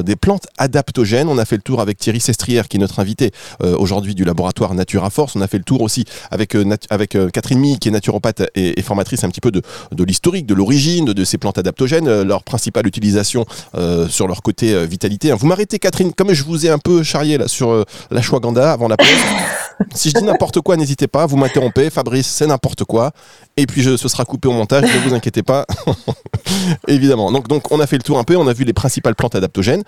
des 0.03 0.17
plantes 0.17 0.47
adaptogènes. 0.57 1.29
On 1.29 1.37
a 1.37 1.45
fait 1.45 1.57
le 1.57 1.63
tour 1.63 1.83
avec 1.83 1.99
Thierry 1.99 2.21
Sestrière 2.21 2.69
qui 2.69 2.79
est 2.79 2.81
notre 2.81 3.01
invité 3.01 3.33
aujourd'hui 3.61 3.98
du 4.01 4.25
laboratoire 4.25 4.75
Natura 4.75 5.11
Force. 5.11 5.37
On 5.37 5.41
a 5.41 5.47
fait 5.47 5.59
le 5.59 5.65
tour 5.65 5.83
aussi 5.83 6.05
avec, 6.31 6.55
euh, 6.55 6.77
avec 6.91 7.15
euh, 7.15 7.29
Catherine 7.31 7.59
Mi, 7.59 7.79
qui 7.79 7.89
est 7.89 7.93
naturopathe 7.93 8.43
et, 8.55 8.81
formatrice 8.83 9.25
un 9.25 9.29
petit 9.29 9.41
peu 9.41 9.51
de, 9.51 9.63
de 9.93 10.05
l'historique, 10.05 10.47
de 10.47 10.55
l'origine 10.55 11.07
de, 11.07 11.25
ces 11.25 11.39
plantes 11.39 11.59
adaptogènes, 11.59 12.09
euh, 12.09 12.25
leur 12.25 12.43
principale 12.43 12.87
utilisation 12.87 13.45
sur 14.09 14.29
leur 14.29 14.43
côté 14.43 14.87
vitalité. 14.87 15.33
Vous 15.33 15.47
m'arrêtez, 15.47 15.79
Catherine, 15.79 16.13
comme 16.13 16.33
je 16.33 16.45
vous 16.45 16.67
ai 16.67 16.71
un 16.71 16.79
peu 16.79 17.03
charrié 17.03 17.39
là, 17.39 17.49
sur 17.49 17.85
la 18.11 18.21
Ganda 18.21 18.73
avant 18.73 18.89
la 18.89 18.97
pause. 18.97 19.09
si 19.95 20.11
je 20.11 20.15
dis 20.15 20.25
n'importe 20.25 20.61
quoi, 20.61 20.77
n'hésitez 20.77 21.07
pas, 21.07 21.27
vous 21.27 21.37
m'interrompez. 21.37 21.91
Fabrice, 21.91 22.27
c'est 22.27 22.47
n'importe 22.47 22.85
quoi. 22.85 23.13
Et 23.57 23.67
puis 23.67 23.83
je, 23.83 23.97
ce 23.97 24.09
sera 24.09 24.25
coupé 24.25 24.49
au 24.49 24.53
montage, 24.53 24.85
ne 24.85 25.09
vous 25.09 25.15
inquiétez 25.15 25.43
pas. 25.43 25.67
Évidemment. 26.89 27.31
Donc, 27.33 27.49
donc 27.49 27.71
on 27.73 27.81
a 27.81 27.87
fait 27.87 27.97
le 27.97 28.03
tour 28.03 28.19
un 28.19 28.25
peu, 28.25 28.37
on 28.37 28.47
a 28.47 28.53
vu 28.53 28.65
les 28.65 28.73
principales 28.73 29.15
plantes 29.15 29.35
adaptogènes. 29.35 29.83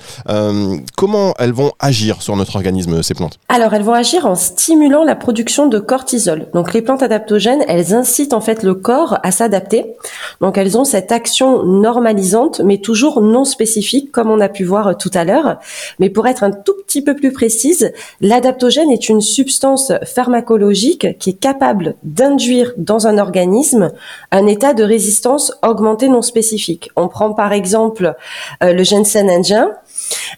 comment 0.96 1.34
elles 1.38 1.52
vont 1.52 1.72
agir 1.78 2.22
sur 2.22 2.36
notre 2.36 2.56
organisme, 2.56 3.02
ces 3.02 3.14
plantes? 3.14 3.38
Alors 3.48 3.74
elles 3.74 3.82
vont 3.82 3.94
agir 4.00 4.24
en 4.24 4.34
stimulant 4.34 5.04
la 5.04 5.14
production 5.14 5.66
de 5.66 5.78
cortisol. 5.78 6.46
Donc 6.54 6.72
les 6.72 6.80
plantes 6.80 7.02
adaptogènes, 7.02 7.62
elles 7.68 7.92
incitent 7.92 8.32
en 8.32 8.40
fait 8.40 8.62
le 8.62 8.74
corps 8.74 9.18
à 9.22 9.30
s'adapter. 9.30 9.94
Donc 10.40 10.56
elles 10.56 10.78
ont 10.78 10.84
cette 10.84 11.12
action 11.12 11.64
normalisante, 11.64 12.62
mais 12.64 12.78
toujours 12.78 13.20
non 13.20 13.44
spécifique, 13.44 14.10
comme 14.10 14.30
on 14.30 14.40
a 14.40 14.48
pu 14.48 14.64
voir 14.64 14.96
tout 14.96 15.10
à 15.12 15.24
l'heure. 15.24 15.58
Mais 15.98 16.08
pour 16.08 16.26
être 16.26 16.44
un 16.44 16.50
tout 16.50 16.72
petit 16.86 17.02
peu 17.02 17.14
plus 17.14 17.30
précise, 17.30 17.92
l'adaptogène 18.22 18.90
est 18.90 19.10
une 19.10 19.20
substance 19.20 19.92
pharmacologique 20.06 21.18
qui 21.18 21.30
est 21.30 21.40
capable 21.40 21.94
d'induire 22.02 22.72
dans 22.78 23.06
un 23.06 23.18
organisme 23.18 23.92
un 24.30 24.46
état 24.46 24.72
de 24.72 24.82
résistance 24.82 25.52
augmentée 25.62 26.08
non 26.08 26.22
spécifique. 26.22 26.90
On 26.96 27.08
prend 27.08 27.34
par 27.34 27.52
exemple 27.52 28.14
euh, 28.62 28.72
le 28.72 28.82
ginseng 28.82 29.28
indien 29.28 29.72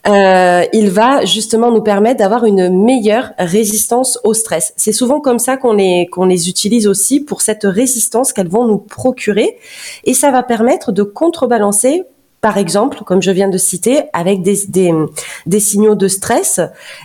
euh, 0.08 0.64
il 0.72 0.90
va 0.90 1.24
justement 1.24 1.70
nous 1.70 1.82
permettre 1.82 2.18
d'avoir 2.18 2.44
une 2.44 2.84
meilleure 2.84 3.30
résistance 3.38 4.18
au 4.24 4.34
stress. 4.34 4.72
C'est 4.76 4.92
souvent 4.92 5.20
comme 5.20 5.38
ça 5.38 5.56
qu'on 5.56 5.72
les 5.72 6.06
qu'on 6.10 6.24
les 6.24 6.48
utilise 6.48 6.86
aussi 6.86 7.20
pour 7.20 7.40
cette 7.40 7.64
résistance 7.64 8.32
qu'elles 8.32 8.48
vont 8.48 8.66
nous 8.66 8.78
procurer 8.78 9.56
et 10.04 10.14
ça 10.14 10.30
va 10.30 10.42
permettre 10.42 10.92
de 10.92 11.02
contrebalancer 11.02 12.04
par 12.42 12.58
exemple, 12.58 13.04
comme 13.04 13.22
je 13.22 13.30
viens 13.30 13.48
de 13.48 13.56
citer, 13.56 14.02
avec 14.12 14.42
des, 14.42 14.66
des, 14.66 14.92
des, 15.46 15.60
signaux 15.60 15.94
de 15.94 16.08
stress 16.08 16.60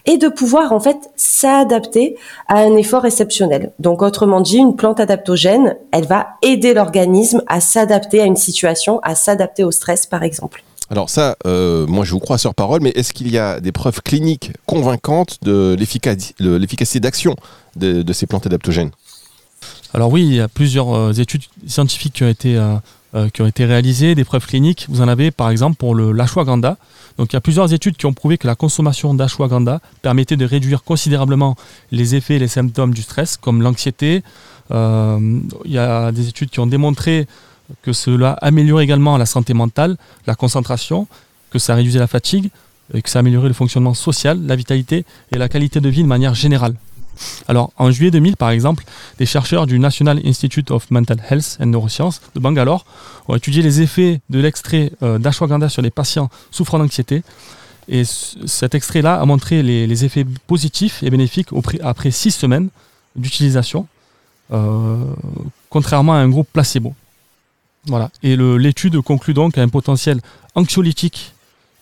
et 0.07 0.17
de 0.17 0.29
pouvoir 0.29 0.71
en 0.71 0.79
fait 0.79 0.97
s'adapter 1.15 2.17
à 2.47 2.57
un 2.57 2.75
effort 2.75 3.05
exceptionnel. 3.05 3.71
Donc 3.77 4.01
autrement 4.01 4.41
dit, 4.41 4.57
une 4.57 4.75
plante 4.75 4.99
adaptogène, 4.99 5.77
elle 5.91 6.07
va 6.07 6.29
aider 6.41 6.73
l'organisme 6.73 7.43
à 7.45 7.61
s'adapter 7.61 8.19
à 8.19 8.25
une 8.25 8.35
situation, 8.35 8.99
à 9.03 9.13
s'adapter 9.13 9.63
au 9.63 9.69
stress 9.69 10.07
par 10.07 10.23
exemple. 10.23 10.63
Alors 10.89 11.09
ça, 11.09 11.35
euh, 11.45 11.85
moi 11.85 12.05
je 12.05 12.11
vous 12.11 12.19
crois 12.19 12.37
sur 12.37 12.55
parole, 12.55 12.81
mais 12.81 12.91
est-ce 12.95 13.13
qu'il 13.13 13.29
y 13.29 13.37
a 13.37 13.59
des 13.59 13.71
preuves 13.71 14.01
cliniques 14.01 14.51
convaincantes 14.65 15.37
de 15.41 15.75
l'efficacité 15.77 16.99
d'action 16.99 17.35
de, 17.75 18.13
ces 18.13 18.25
plantes 18.25 18.45
adaptogènes? 18.45 18.91
Alors 19.93 20.11
oui, 20.11 20.25
il 20.25 20.33
y 20.33 20.39
a 20.39 20.47
plusieurs 20.47 20.93
euh, 20.95 21.11
études 21.11 21.43
scientifiques 21.65 22.13
qui 22.13 22.23
ont, 22.23 22.29
été, 22.29 22.55
euh, 22.55 23.29
qui 23.29 23.41
ont 23.41 23.47
été 23.47 23.65
réalisées, 23.65 24.15
des 24.15 24.23
preuves 24.23 24.45
cliniques. 24.45 24.85
Vous 24.89 25.01
en 25.01 25.09
avez 25.09 25.31
par 25.31 25.49
exemple 25.49 25.75
pour 25.75 25.93
l'ashwagandha. 25.93 26.77
Donc 27.17 27.33
il 27.33 27.35
y 27.35 27.37
a 27.37 27.41
plusieurs 27.41 27.73
études 27.73 27.97
qui 27.97 28.05
ont 28.05 28.13
prouvé 28.13 28.37
que 28.37 28.47
la 28.47 28.55
consommation 28.55 29.13
d'ashwagandha 29.13 29.81
permettait 30.01 30.37
de 30.37 30.45
réduire 30.45 30.83
considérablement 30.83 31.55
les 31.91 32.15
effets 32.15 32.35
et 32.35 32.39
les 32.39 32.47
symptômes 32.47 32.93
du 32.93 33.01
stress, 33.01 33.35
comme 33.35 33.61
l'anxiété. 33.61 34.23
il 34.71 35.41
y 35.65 35.77
a 35.77 36.11
des 36.13 36.29
études 36.29 36.49
qui 36.49 36.59
ont 36.61 36.67
démontré 36.67 37.27
que 37.81 37.93
cela 37.93 38.33
améliore 38.41 38.81
également 38.81 39.17
la 39.17 39.25
santé 39.25 39.53
mentale, 39.53 39.97
la 40.25 40.35
concentration, 40.35 41.07
que 41.49 41.59
ça 41.59 41.75
réduisait 41.75 41.99
la 41.99 42.07
fatigue, 42.07 42.49
et 42.93 43.01
que 43.01 43.09
ça 43.09 43.19
améliorait 43.19 43.47
le 43.47 43.53
fonctionnement 43.53 43.93
social, 43.93 44.45
la 44.45 44.55
vitalité 44.55 45.05
et 45.31 45.37
la 45.37 45.49
qualité 45.49 45.79
de 45.81 45.89
vie 45.89 46.03
de 46.03 46.07
manière 46.07 46.33
générale. 46.33 46.75
Alors, 47.47 47.71
en 47.77 47.91
juillet 47.91 48.11
2000, 48.11 48.37
par 48.37 48.51
exemple, 48.51 48.83
des 49.17 49.25
chercheurs 49.25 49.65
du 49.65 49.79
National 49.79 50.21
Institute 50.23 50.71
of 50.71 50.89
Mental 50.91 51.17
Health 51.29 51.57
and 51.59 51.67
Neuroscience 51.67 52.21
de 52.35 52.39
Bangalore 52.39 52.85
ont 53.27 53.35
étudié 53.35 53.63
les 53.63 53.81
effets 53.81 54.21
de 54.29 54.39
l'extrait 54.39 54.91
euh, 55.01 55.17
d'ashwagandha 55.17 55.69
sur 55.69 55.81
les 55.81 55.89
patients 55.89 56.29
souffrant 56.51 56.77
d'anxiété. 56.77 57.23
Et 57.89 58.03
cet 58.03 58.75
extrait-là 58.75 59.19
a 59.19 59.25
montré 59.25 59.63
les, 59.63 60.05
effets 60.05 60.25
positifs 60.45 61.01
et 61.03 61.09
bénéfiques 61.09 61.49
après 61.81 62.11
six 62.11 62.31
semaines 62.31 62.69
d'utilisation, 63.15 63.87
euh, 64.51 64.97
contrairement 65.69 66.13
à 66.13 66.17
un 66.17 66.29
groupe 66.29 66.49
placebo. 66.51 66.93
Voilà. 67.87 68.11
Et 68.23 68.35
l'étude 68.37 68.99
conclut 69.01 69.33
donc 69.33 69.57
à 69.57 69.61
un 69.61 69.69
potentiel 69.69 70.21
anxiolytique 70.55 71.33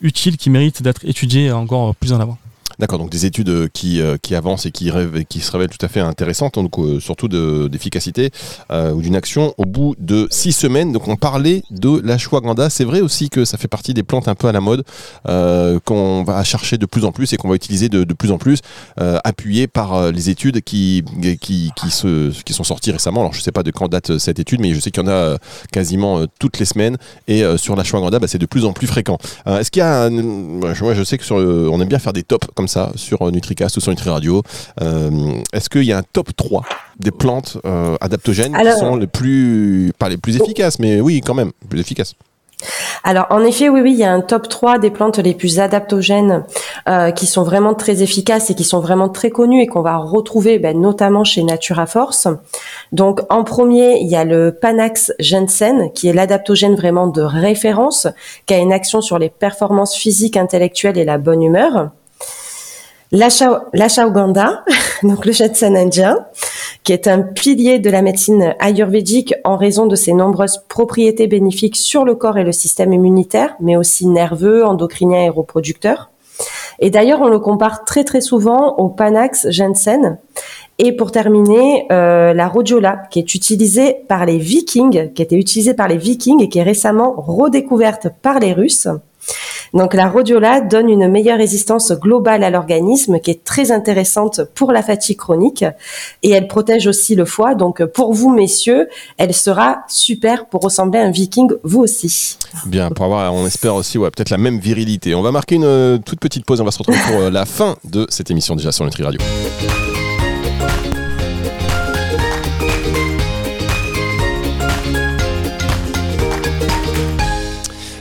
utile 0.02 0.38
qui 0.38 0.50
mérite 0.50 0.82
d'être 0.82 1.06
étudié 1.06 1.52
encore 1.52 1.96
plus 1.96 2.14
en 2.14 2.20
avant. 2.20 2.38
D'accord, 2.80 3.00
donc 3.00 3.10
des 3.10 3.26
études 3.26 3.50
euh, 3.50 3.68
qui, 3.72 4.02
euh, 4.02 4.18
qui 4.22 4.36
avancent 4.36 4.66
et 4.66 4.72
qui, 4.72 4.90
se 4.90 5.52
révèlent 5.52 5.70
tout 5.70 5.84
à 5.86 5.88
fait 5.88 6.02
intéressantes, 6.02 6.56
donc 6.56 6.78
euh, 6.78 7.00
surtout 7.00 7.28
d'efficacité 7.28 8.32
ou 8.72 9.02
d'une 9.02 9.16
action 9.16 9.54
au 9.58 9.66
bout 9.66 9.96
de 10.00 10.28
six 10.30 10.52
semaines. 10.52 10.92
Donc 10.92 11.08
on 11.08 11.16
parlait 11.16 11.64
de 11.72 12.02
l'ashwagandha. 12.04 12.70
C'est 12.70 12.84
vrai 12.84 13.02
aussi 13.02 13.30
que 13.30 13.46
ça 13.46 13.58
fait 13.58 13.68
partie 13.68 13.94
des 13.94 14.04
plantes 14.04 14.28
un 14.28 14.36
peu 14.36 14.48
à 14.48 14.52
la 14.52 14.62
mode 14.62 14.84
qu'on 15.26 16.24
va 16.24 16.44
chercher 16.44 16.78
de 16.78 16.86
plus 16.86 17.06
en 17.06 17.12
plus 17.12 17.34
et 17.34 17.38
qu'on 17.38 17.50
va 17.50 17.56
utiliser 17.56 17.90
de, 17.90 18.04
de, 18.04 18.14
plus 18.14 18.32
en 18.32 18.38
plus, 18.38 18.60
appuyé 18.98 19.68
par 19.68 20.12
les 20.12 20.30
études 20.30 20.62
qui, 20.62 21.04
qui, 21.42 21.72
qui, 21.76 21.92
se, 21.92 22.32
qui 22.44 22.54
sont 22.54 22.64
sorties 22.64 22.92
récemment. 22.92 23.22
Alors 23.22 23.34
je 23.34 23.40
ne 23.40 23.44
sais 23.44 23.52
pas 23.52 23.64
de 23.64 23.72
quand 23.72 23.88
date 23.88 24.18
cette 24.18 24.40
étude, 24.40 24.60
mais 24.62 24.74
je 24.74 24.80
sais 24.80 24.92
qu'il 24.92 25.04
y 25.04 25.06
en 25.06 25.12
a 25.12 25.38
quasiment 25.72 26.26
toutes 26.40 26.60
les 26.60 26.66
semaines. 26.66 26.98
Et 27.28 27.44
sur 27.58 27.76
l'ashwagandha, 27.76 28.20
bah, 28.20 28.28
c'est 28.28 28.38
de 28.38 28.46
plus 28.46 28.66
en 28.66 28.74
plus 28.74 28.88
fréquent. 28.88 29.18
Est-ce 29.46 29.72
qu'il 29.72 29.82
y 29.82 29.84
a... 29.84 30.10
moi 30.10 30.74
je 30.74 31.04
sais 31.04 31.18
que 31.18 31.26
sur, 31.26 31.36
on 31.38 31.82
aime 31.82 31.88
bien 31.88 32.00
faire 32.00 32.14
des 32.14 32.24
tops 32.24 32.48
comme 32.56 32.65
ça 32.68 32.92
sur 32.96 33.22
euh, 33.22 33.32
NutriCast 33.32 33.78
ou 33.78 33.80
sur 33.80 33.92
Nutri 33.92 34.10
Radio. 34.10 34.42
Euh, 34.82 35.10
est-ce 35.54 35.70
qu'il 35.70 35.84
y 35.84 35.94
a 35.94 35.98
un 35.98 36.04
top 36.04 36.36
3 36.36 36.64
des 37.00 37.12
plantes 37.12 37.58
euh, 37.66 37.96
adaptogènes 38.02 38.56
qui 38.56 38.80
sont 38.80 38.96
les 38.96 39.08
plus, 39.08 39.92
pas 39.98 40.10
les 40.10 40.18
plus 40.18 40.36
efficaces, 40.42 40.80
mais 40.80 41.02
oui, 41.02 41.22
quand 41.22 41.34
même, 41.34 41.52
plus 41.70 41.80
efficaces? 41.80 42.14
Alors 43.04 43.28
en 43.30 43.44
effet, 43.44 43.70
oui, 43.70 43.82
oui, 43.82 43.92
il 43.92 44.00
y 44.00 44.04
a 44.06 44.12
un 44.12 44.22
top 44.22 44.48
3 44.48 44.80
des 44.80 44.90
plantes 44.90 45.20
les 45.20 45.36
plus 45.36 45.60
adaptogènes 45.60 46.46
qui 47.16 47.28
sont 47.28 47.44
vraiment 47.44 47.74
très 47.74 48.02
efficaces 48.02 48.50
et 48.50 48.56
qui 48.56 48.64
sont 48.64 48.80
vraiment 48.80 49.10
très 49.10 49.30
connues 49.30 49.62
et 49.62 49.68
qu'on 49.68 49.82
va 49.82 49.98
retrouver 49.98 50.58
ben, 50.58 50.80
notamment 50.80 51.26
chez 51.26 51.44
Natura 51.44 51.86
Force. 51.86 52.28
Donc 52.94 53.22
en 53.30 53.44
premier, 53.44 54.00
il 54.00 54.08
y 54.08 54.16
a 54.16 54.24
le 54.24 54.58
Panax 54.60 55.12
Jensen 55.20 55.92
qui 55.94 56.08
est 56.08 56.14
l'adaptogène 56.14 56.76
vraiment 56.76 57.08
de 57.08 57.22
référence, 57.22 58.08
qui 58.46 58.54
a 58.54 58.58
une 58.58 58.74
action 58.74 59.02
sur 59.02 59.20
les 59.20 59.30
performances 59.30 59.96
physiques, 59.96 60.38
intellectuelles 60.38 60.98
et 60.98 61.06
la 61.06 61.18
bonne 61.18 61.44
humeur. 61.44 61.92
L'ashwagandha, 63.12 64.64
donc 65.04 65.26
le 65.26 65.32
ginseng 65.32 65.76
indien, 65.76 66.26
qui 66.84 66.94
est 66.94 67.08
un 67.08 67.22
pilier 67.22 67.80
de 67.80 67.90
la 67.90 68.02
médecine 68.02 68.56
ayurvédique 68.60 69.34
en 69.44 69.58
raison 69.58 69.86
de 69.86 69.96
ses 69.96 70.14
nombreuses 70.14 70.64
propriétés 70.68 71.28
bénéfiques 71.28 71.78
sur 71.78 72.06
le 72.06 72.16
corps 72.16 72.38
et 72.38 72.44
le 72.44 72.52
système 72.52 72.94
immunitaire, 72.94 73.56
mais 73.60 73.76
aussi 73.76 74.08
nerveux, 74.08 74.66
endocrinien 74.66 75.24
et 75.24 75.30
reproducteur. 75.30 76.10
Et 76.80 76.90
d'ailleurs, 76.90 77.22
on 77.22 77.30
le 77.30 77.40
compare 77.40 77.86
très 77.86 78.04
très 78.04 78.22
souvent 78.22 78.76
au 78.76 78.90
Panax 78.90 79.50
ginseng. 79.50 80.18
Et 80.78 80.92
pour 80.92 81.12
terminer, 81.12 81.88
euh, 81.92 82.34
la 82.34 82.50
rhodiola, 82.50 83.04
qui 83.10 83.20
est 83.20 83.34
utilisée 83.34 83.96
par 84.10 84.26
les 84.26 84.38
Vikings, 84.38 85.14
qui 85.14 85.22
était 85.22 85.38
utilisée 85.38 85.74
par 85.74 85.88
les 85.88 85.98
Vikings 85.98 86.44
et 86.44 86.50
qui 86.50 86.60
est 86.60 86.64
récemment 86.64 87.14
redécouverte 87.18 88.10
par 88.22 88.40
les 88.40 88.52
Russes. 88.52 88.90
Donc 89.76 89.94
la 89.94 90.08
rhodiola 90.08 90.62
donne 90.62 90.90
une 90.90 91.10
meilleure 91.10 91.38
résistance 91.38 91.92
globale 91.92 92.44
à 92.44 92.50
l'organisme 92.50 93.20
qui 93.20 93.32
est 93.32 93.44
très 93.44 93.72
intéressante 93.72 94.42
pour 94.56 94.72
la 94.72 94.82
fatigue 94.82 95.18
chronique 95.18 95.66
et 96.24 96.32
elle 96.32 96.48
protège 96.48 96.88
aussi 96.88 97.14
le 97.14 97.26
foie. 97.26 97.56
Donc 97.56 97.84
pour 97.84 98.14
vous 98.14 98.30
messieurs, 98.34 98.88
elle 99.18 99.34
sera 99.34 99.84
super 99.90 100.46
pour 100.48 100.62
ressembler 100.62 101.00
à 101.00 101.04
un 101.04 101.12
viking 101.12 101.52
vous 101.64 101.82
aussi. 101.82 102.38
Bien, 102.66 102.90
pour 102.90 103.06
avoir, 103.06 103.34
on 103.34 103.46
espère 103.46 103.76
aussi 103.76 103.98
ouais, 103.98 104.10
peut-être 104.12 104.30
la 104.30 104.38
même 104.38 104.60
virilité. 104.60 105.14
On 105.14 105.22
va 105.22 105.32
marquer 105.32 105.56
une 105.56 105.66
euh, 105.66 105.98
toute 105.98 106.22
petite 106.22 106.46
pause, 106.46 106.62
on 106.62 106.66
va 106.66 106.72
se 106.72 106.80
retrouver 106.80 107.00
pour 107.06 107.20
euh, 107.20 107.30
la 107.30 107.46
fin 107.46 107.76
de 107.84 108.08
cette 108.10 108.32
émission 108.32 108.56
déjà 108.56 108.72
sur 108.72 108.86
Nutri 108.86 109.04
Radio. 109.04 109.20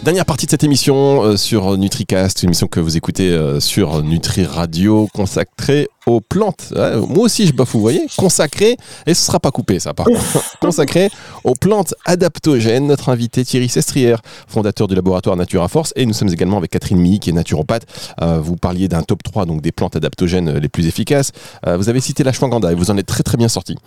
Dernière 0.04 0.26
partie 0.26 0.44
de 0.44 0.50
cette 0.50 0.64
émission 0.64 1.22
euh, 1.22 1.36
sur 1.38 1.78
NutriCast, 1.78 2.42
une 2.42 2.50
émission 2.50 2.66
que 2.66 2.78
vous 2.78 2.98
écoutez 2.98 3.30
euh, 3.30 3.58
sur 3.58 4.02
Nutri 4.02 4.44
Radio 4.44 5.08
consacrée 5.14 5.88
aux 6.04 6.20
plantes. 6.20 6.74
moi 7.08 7.24
aussi 7.24 7.46
je 7.46 7.54
bafoue, 7.54 7.78
vous 7.78 7.82
voyez 7.82 8.06
Consacrée, 8.18 8.76
et 9.06 9.14
ce 9.14 9.24
sera 9.24 9.40
pas 9.40 9.50
coupé 9.50 9.80
ça 9.80 9.94
par 9.94 10.04
contre, 10.04 10.20
consacrée 10.60 11.08
aux 11.42 11.54
plantes 11.54 11.94
adaptogènes. 12.04 12.86
Notre 12.86 13.08
invité 13.08 13.46
Thierry 13.46 13.70
Sestrière, 13.70 14.20
fondateur 14.46 14.88
du 14.88 14.94
laboratoire 14.94 15.36
Natura 15.36 15.68
Force, 15.68 15.94
et 15.96 16.04
nous 16.04 16.12
sommes 16.12 16.28
également 16.28 16.58
avec 16.58 16.72
Catherine 16.72 16.98
Milly 16.98 17.18
qui 17.18 17.30
est 17.30 17.32
naturopathe. 17.32 17.86
Euh, 18.20 18.40
vous 18.40 18.56
parliez 18.56 18.88
d'un 18.88 19.02
top 19.02 19.22
3 19.22 19.46
donc 19.46 19.62
des 19.62 19.72
plantes 19.72 19.96
adaptogènes 19.96 20.58
les 20.58 20.68
plus 20.68 20.86
efficaces. 20.86 21.32
vous 21.66 21.88
avez 21.88 22.00
cité 22.00 22.24
la 22.24 22.34
Schwanganda 22.34 22.70
et 22.70 22.74
vous 22.74 22.90
en 22.90 22.98
êtes 22.98 23.06
très 23.06 23.22
très 23.22 23.38
bien 23.38 23.48
sorti. 23.48 23.78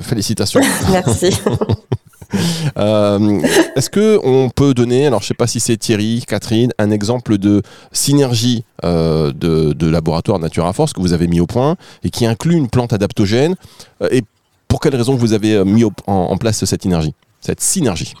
félicitations. 0.00 0.60
Merci. 0.92 1.30
Euh, 2.76 3.40
est-ce 3.74 3.90
que 3.90 4.20
on 4.22 4.50
peut 4.50 4.74
donner, 4.74 5.06
alors 5.06 5.22
je 5.22 5.28
sais 5.28 5.34
pas 5.34 5.46
si 5.46 5.58
c'est 5.58 5.76
Thierry, 5.76 6.22
Catherine, 6.26 6.70
un 6.78 6.90
exemple 6.90 7.38
de 7.38 7.62
synergie 7.92 8.62
euh, 8.84 9.32
de, 9.32 9.88
laboratoire 9.88 10.38
Natura 10.38 10.72
Force 10.72 10.92
que 10.92 11.00
vous 11.00 11.12
avez 11.12 11.26
mis 11.26 11.40
au 11.40 11.46
point 11.46 11.76
et 12.04 12.10
qui 12.10 12.26
inclut 12.26 12.54
une 12.54 12.68
plante 12.68 12.92
adaptogène 12.92 13.56
euh, 14.02 14.08
et 14.12 14.22
pour 14.68 14.80
quelles 14.80 14.94
raisons 14.94 15.16
vous 15.16 15.32
avez 15.32 15.64
mis 15.64 15.82
en, 16.06 16.36
place 16.36 16.64
cette 16.64 16.82
synergie, 16.82 17.14
cette 17.40 17.60
synergie? 17.60 18.14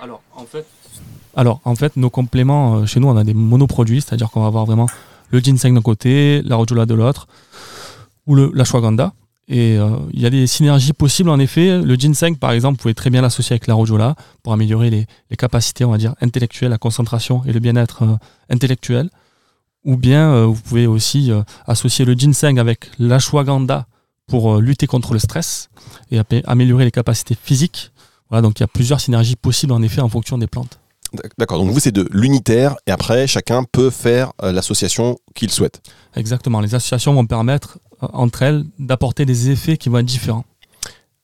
Alors 0.00 0.22
en 0.34 0.44
fait, 0.44 0.66
alors 1.36 1.60
en 1.64 1.76
fait, 1.76 1.96
nos 1.96 2.10
compléments 2.10 2.86
chez 2.86 2.98
nous, 2.98 3.08
on 3.08 3.16
a 3.16 3.24
des 3.24 3.34
monoproduits, 3.34 4.00
c'est-à-dire 4.00 4.30
qu'on 4.30 4.40
va 4.40 4.46
avoir 4.46 4.64
vraiment 4.64 4.88
le 5.30 5.38
ginseng 5.40 5.74
d'un 5.74 5.82
côté, 5.82 6.42
la 6.42 6.56
rhodiola 6.56 6.86
de 6.86 6.94
l'autre, 6.94 7.28
ou 8.26 8.34
le, 8.34 8.50
la 8.54 8.64
shwaganda. 8.64 9.12
Et 9.48 9.78
euh, 9.78 9.90
il 10.12 10.20
y 10.20 10.26
a 10.26 10.30
des 10.30 10.46
synergies 10.46 10.92
possibles 10.92 11.30
en 11.30 11.38
effet. 11.38 11.80
Le 11.80 11.94
ginseng, 11.94 12.36
par 12.36 12.50
exemple, 12.50 12.78
vous 12.78 12.82
pouvez 12.82 12.94
très 12.94 13.10
bien 13.10 13.22
l'associer 13.22 13.54
avec 13.54 13.66
la 13.68 13.74
rhodiola 13.74 14.16
pour 14.42 14.52
améliorer 14.52 14.90
les, 14.90 15.06
capacités, 15.36 15.84
on 15.84 15.92
va 15.92 15.98
dire, 15.98 16.14
intellectuelles, 16.20 16.70
la 16.70 16.78
concentration 16.78 17.42
et 17.44 17.52
le 17.52 17.60
bien-être 17.60 18.02
euh, 18.02 18.16
intellectuel. 18.50 19.08
Ou 19.84 19.96
bien 19.96 20.32
euh, 20.32 20.46
vous 20.46 20.60
pouvez 20.60 20.88
aussi 20.88 21.30
associer 21.66 22.04
le 22.04 22.14
ginseng 22.14 22.58
avec 22.58 22.90
l'ashwagandha 22.98 23.86
pour 24.26 24.60
lutter 24.60 24.88
contre 24.88 25.12
le 25.12 25.20
stress 25.20 25.70
et 26.10 26.20
améliorer 26.46 26.84
les 26.84 26.90
capacités 26.90 27.36
physiques. 27.40 27.92
Voilà, 28.28 28.42
donc 28.42 28.58
il 28.58 28.62
y 28.62 28.64
a 28.64 28.66
plusieurs 28.66 28.98
synergies 28.98 29.36
possibles 29.36 29.72
en 29.72 29.82
effet 29.82 30.00
en 30.00 30.08
fonction 30.08 30.38
des 30.38 30.48
plantes. 30.48 30.80
D'accord, 31.38 31.58
donc 31.58 31.70
vous 31.70 31.80
c'est 31.80 31.92
de 31.92 32.08
l'unitaire 32.10 32.76
et 32.86 32.90
après 32.90 33.26
chacun 33.26 33.64
peut 33.64 33.90
faire 33.90 34.32
l'association 34.42 35.18
qu'il 35.34 35.50
souhaite. 35.50 35.80
Exactement, 36.14 36.60
les 36.60 36.74
associations 36.74 37.12
vont 37.12 37.26
permettre 37.26 37.78
euh, 38.02 38.08
entre 38.12 38.42
elles 38.42 38.64
d'apporter 38.78 39.24
des 39.24 39.50
effets 39.50 39.76
qui 39.76 39.88
vont 39.88 39.98
être 39.98 40.06
différents. 40.06 40.44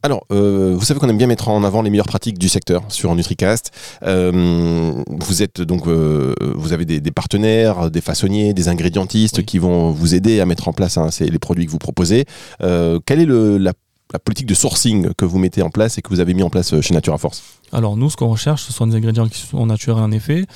Alors, 0.04 0.26
euh, 0.32 0.74
vous 0.76 0.84
savez 0.84 0.98
qu'on 0.98 1.08
aime 1.08 1.18
bien 1.18 1.28
mettre 1.28 1.48
en 1.48 1.62
avant 1.62 1.80
les 1.80 1.88
meilleures 1.88 2.08
pratiques 2.08 2.36
du 2.36 2.48
secteur 2.48 2.82
sur 2.88 3.14
NutriCast. 3.14 3.70
Euh, 4.02 4.92
vous 5.06 5.42
êtes 5.44 5.60
donc, 5.60 5.86
vous 5.86 6.72
avez 6.72 6.84
des, 6.84 7.10
partenaires, 7.12 7.88
des 7.88 8.00
façonniers, 8.00 8.52
des 8.52 8.68
ingrédientistes 8.68 9.44
qui 9.44 9.58
vont 9.58 9.92
vous 9.92 10.16
aider 10.16 10.40
à 10.40 10.46
mettre 10.46 10.66
en 10.66 10.72
place 10.72 10.98
hein, 10.98 11.08
les 11.20 11.38
produits 11.38 11.66
que 11.66 11.70
vous 11.70 11.78
proposez. 11.78 12.24
quelle 12.58 13.20
est 13.20 13.26
la, 13.26 13.72
politique 14.18 14.46
de 14.46 14.54
sourcing 14.54 15.14
que 15.14 15.24
vous 15.24 15.38
mettez 15.38 15.62
en 15.62 15.70
place 15.70 15.98
et 15.98 16.02
que 16.02 16.08
vous 16.08 16.20
avez 16.20 16.34
mis 16.34 16.42
en 16.42 16.50
place 16.50 16.80
chez 16.80 16.94
Natura 16.94 17.18
Force 17.18 17.42
Alors 17.72 17.96
nous, 17.96 18.10
ce 18.10 18.16
qu'on 18.16 18.28
recherche, 18.28 18.62
ce 18.62 18.72
sont 18.72 18.86
des 18.86 18.96
ingrédients 18.96 19.28
qui 19.28 19.40
sont 19.40 19.66
naturels 19.66 20.02
en 20.02 20.10
effet. 20.10 20.46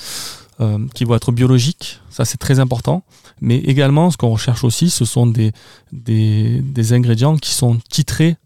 Euh, 0.58 0.78
qui 0.94 1.04
vont 1.04 1.14
être 1.14 1.32
biologiques, 1.32 2.00
ça 2.08 2.24
c'est 2.24 2.38
très 2.38 2.60
important. 2.60 3.02
Mais 3.42 3.58
également, 3.58 4.10
ce 4.10 4.16
qu'on 4.16 4.30
recherche 4.30 4.64
aussi, 4.64 4.88
ce 4.88 5.04
sont 5.04 5.26
des, 5.26 5.52
ingrédients 6.92 7.36
qui 7.36 7.50
sont 7.50 7.76
titrés 7.90 8.36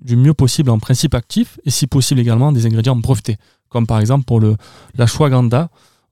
du 0.00 0.14
mieux 0.14 0.34
possible 0.34 0.70
en 0.70 0.78
principe 0.78 1.14
actif 1.14 1.58
et 1.64 1.70
si 1.70 1.88
possible 1.88 2.20
également 2.20 2.52
des 2.52 2.64
ingrédients 2.64 2.94
brevetés. 2.94 3.38
Comme 3.70 3.88
par 3.88 3.98
exemple 3.98 4.24
pour 4.24 4.38
le, 4.38 4.56
l'ashwagandha, 4.96 5.68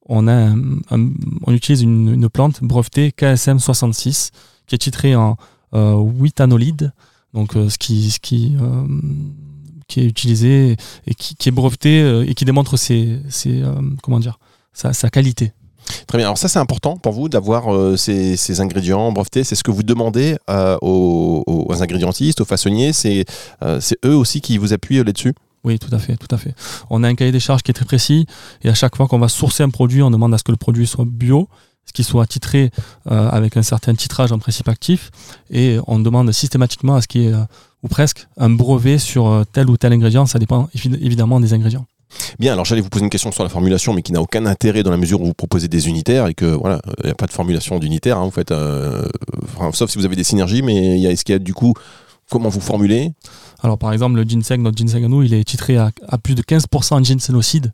on, 0.08 0.26
a 0.26 0.52
on 0.90 1.52
utilise 1.52 1.82
une, 1.82 2.28
plante 2.28 2.60
brevetée 2.60 3.12
KSM 3.12 3.60
66 3.60 4.32
qui 4.66 4.74
est 4.74 4.78
titrée 4.78 5.14
en 5.14 5.36
euh, 5.74 5.92
donc 7.36 7.56
euh, 7.56 7.68
ce 7.68 7.78
qui, 7.78 8.10
ce 8.10 8.18
qui, 8.18 8.56
euh, 8.60 8.86
qui 9.86 10.00
est 10.00 10.04
utilisé 10.04 10.76
et 11.06 11.14
qui, 11.14 11.36
qui 11.36 11.48
est 11.48 11.52
breveté 11.52 12.24
et 12.26 12.34
qui 12.34 12.44
démontre 12.44 12.76
ses, 12.76 13.20
ses 13.28 13.62
comment 14.02 14.18
dire, 14.18 14.38
sa, 14.72 15.10
qualité. 15.10 15.52
Très 16.06 16.18
bien. 16.18 16.26
Alors 16.26 16.38
ça, 16.38 16.48
c'est 16.48 16.58
important 16.58 16.96
pour 16.96 17.12
vous 17.12 17.28
d'avoir 17.28 17.74
euh, 17.74 17.96
ces, 17.96 18.60
ingrédients 18.60 19.12
brevetés. 19.12 19.44
C'est 19.44 19.54
ce 19.54 19.62
que 19.62 19.70
vous 19.70 19.82
demandez 19.82 20.36
euh, 20.50 20.76
aux, 20.82 21.72
ingrédientistes, 21.80 22.40
aux 22.40 22.44
façonniers. 22.44 22.92
Euh, 23.62 23.80
c'est 23.80 23.98
eux 24.04 24.16
aussi 24.16 24.40
qui 24.40 24.58
vous 24.58 24.72
appuient 24.72 25.02
là-dessus? 25.02 25.34
Oui, 25.64 25.78
tout 25.78 25.92
à 25.92 25.98
fait, 25.98 26.16
tout 26.16 26.32
à 26.32 26.38
fait. 26.38 26.54
On 26.90 27.02
a 27.02 27.08
un 27.08 27.14
cahier 27.14 27.32
des 27.32 27.40
charges 27.40 27.62
qui 27.62 27.70
est 27.72 27.74
très 27.74 27.84
précis 27.84 28.26
et 28.62 28.68
à 28.68 28.74
chaque 28.74 28.96
fois 28.96 29.08
qu'on 29.08 29.18
va 29.18 29.28
sourcer 29.28 29.64
un 29.64 29.70
produit, 29.70 30.02
on 30.02 30.10
demande 30.10 30.32
à 30.32 30.38
ce 30.38 30.44
que 30.44 30.52
le 30.52 30.56
produit 30.56 30.86
soit 30.86 31.04
bio, 31.06 31.48
ce 31.86 31.92
qui 31.92 32.04
soit 32.04 32.26
titré 32.26 32.70
avec 33.06 33.56
un 33.56 33.62
certain 33.62 33.94
titrage 33.94 34.32
en 34.32 34.38
principe 34.38 34.68
actif 34.68 35.10
et 35.50 35.78
on 35.86 35.98
demande 35.98 36.30
systématiquement 36.32 36.96
à 36.96 37.00
ce 37.00 37.08
qu'il 37.08 37.22
y 37.22 37.26
ait, 37.28 37.34
ou 37.82 37.88
presque, 37.88 38.26
un 38.36 38.50
brevet 38.50 38.98
sur 38.98 39.44
tel 39.52 39.70
ou 39.70 39.76
tel 39.76 39.92
ingrédient. 39.92 40.26
Ça 40.26 40.38
dépend 40.38 40.68
évidemment 40.74 41.40
des 41.40 41.54
ingrédients. 41.54 41.86
Bien, 42.38 42.52
alors 42.52 42.64
j'allais 42.64 42.80
vous 42.80 42.88
poser 42.88 43.04
une 43.04 43.10
question 43.10 43.32
sur 43.32 43.42
la 43.42 43.48
formulation, 43.48 43.92
mais 43.92 44.02
qui 44.02 44.12
n'a 44.12 44.20
aucun 44.20 44.46
intérêt 44.46 44.82
dans 44.82 44.90
la 44.90 44.96
mesure 44.96 45.20
où 45.20 45.26
vous 45.26 45.34
proposez 45.34 45.68
des 45.68 45.88
unitaires 45.88 46.26
et 46.26 46.34
que 46.34 46.46
voilà, 46.46 46.80
il 47.02 47.06
n'y 47.06 47.10
a 47.10 47.14
pas 47.14 47.26
de 47.26 47.32
formulation 47.32 47.78
d'unitaire. 47.78 48.18
Hein, 48.18 48.24
vous 48.24 48.30
faites, 48.30 48.52
euh, 48.52 49.06
sauf 49.72 49.90
si 49.90 49.98
vous 49.98 50.04
avez 50.04 50.16
des 50.16 50.24
synergies, 50.24 50.62
mais 50.62 51.00
est-ce 51.02 51.24
qu'il 51.24 51.32
y 51.32 51.36
a 51.36 51.38
du 51.38 51.54
coup 51.54 51.74
comment 52.30 52.48
vous 52.48 52.60
formulez? 52.60 53.12
Alors 53.62 53.78
par 53.78 53.92
exemple, 53.92 54.16
le 54.16 54.24
ginseng, 54.24 54.62
notre 54.62 54.76
ginseng 54.76 55.04
à 55.04 55.08
nous, 55.08 55.22
il 55.22 55.34
est 55.34 55.44
titré 55.44 55.76
à, 55.76 55.90
plus 56.22 56.34
de 56.34 56.42
15% 56.42 56.94
en 56.94 57.02
ginsénocide. 57.02 57.72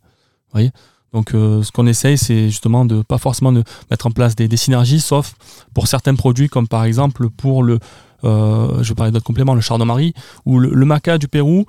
voyez? 0.53 0.71
Donc 1.13 1.35
euh, 1.35 1.63
ce 1.63 1.73
qu'on 1.73 1.87
essaye, 1.87 2.17
c'est 2.19 2.49
justement 2.49 2.85
de 2.85 3.03
pas 3.03 3.19
forcément 3.19 3.53
de 3.53 3.63
mettre 3.91 4.07
en 4.07 4.11
place 4.11 4.35
des, 4.35 4.57
synergies, 4.57 5.01
sauf 5.01 5.35
pour 5.75 5.87
certains 5.87 6.15
produits, 6.15 6.49
comme 6.49 6.69
par 6.69 6.85
exemple 6.85 7.29
pour 7.29 7.63
le, 7.63 7.79
euh, 8.25 8.83
je 8.83 8.89
vais 8.89 8.95
parler 8.95 9.13
d'autres 9.13 9.25
compléments, 9.25 9.55
le 9.55 9.61
chardon-marie 9.61 10.15
ou 10.47 10.59
le, 10.59 10.85
maca 10.87 11.19
du 11.19 11.29
Pérou. 11.29 11.67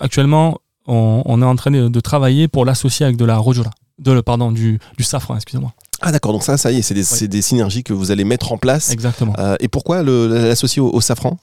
actuellement, 0.00 0.58
on, 0.86 1.42
est 1.42 1.44
en 1.44 1.56
train 1.56 1.70
de, 1.70 2.00
travailler 2.00 2.48
pour 2.48 2.64
l'associer 2.64 3.06
avec 3.06 3.16
de 3.16 3.24
la 3.24 3.38
rhodiola, 3.38 3.70
de, 3.98 4.20
pardon, 4.20 4.52
du, 4.52 4.80
safran, 5.00 5.36
excusez-moi. 5.36 5.72
Ah 6.00 6.12
d'accord, 6.12 6.32
donc 6.32 6.42
ça, 6.42 6.58
ça 6.58 6.70
y 6.70 6.78
est, 6.78 6.82
c'est 6.82 7.28
des, 7.28 7.42
synergies 7.42 7.82
que 7.82 7.92
vous 7.92 8.10
allez 8.10 8.24
mettre 8.24 8.52
en 8.52 8.58
place. 8.58 8.90
Exactement. 8.90 9.34
Euh, 9.38 9.56
et 9.60 9.68
pourquoi 9.68 10.02
l'associer 10.02 10.82
au, 10.82 11.00
safran? 11.00 11.38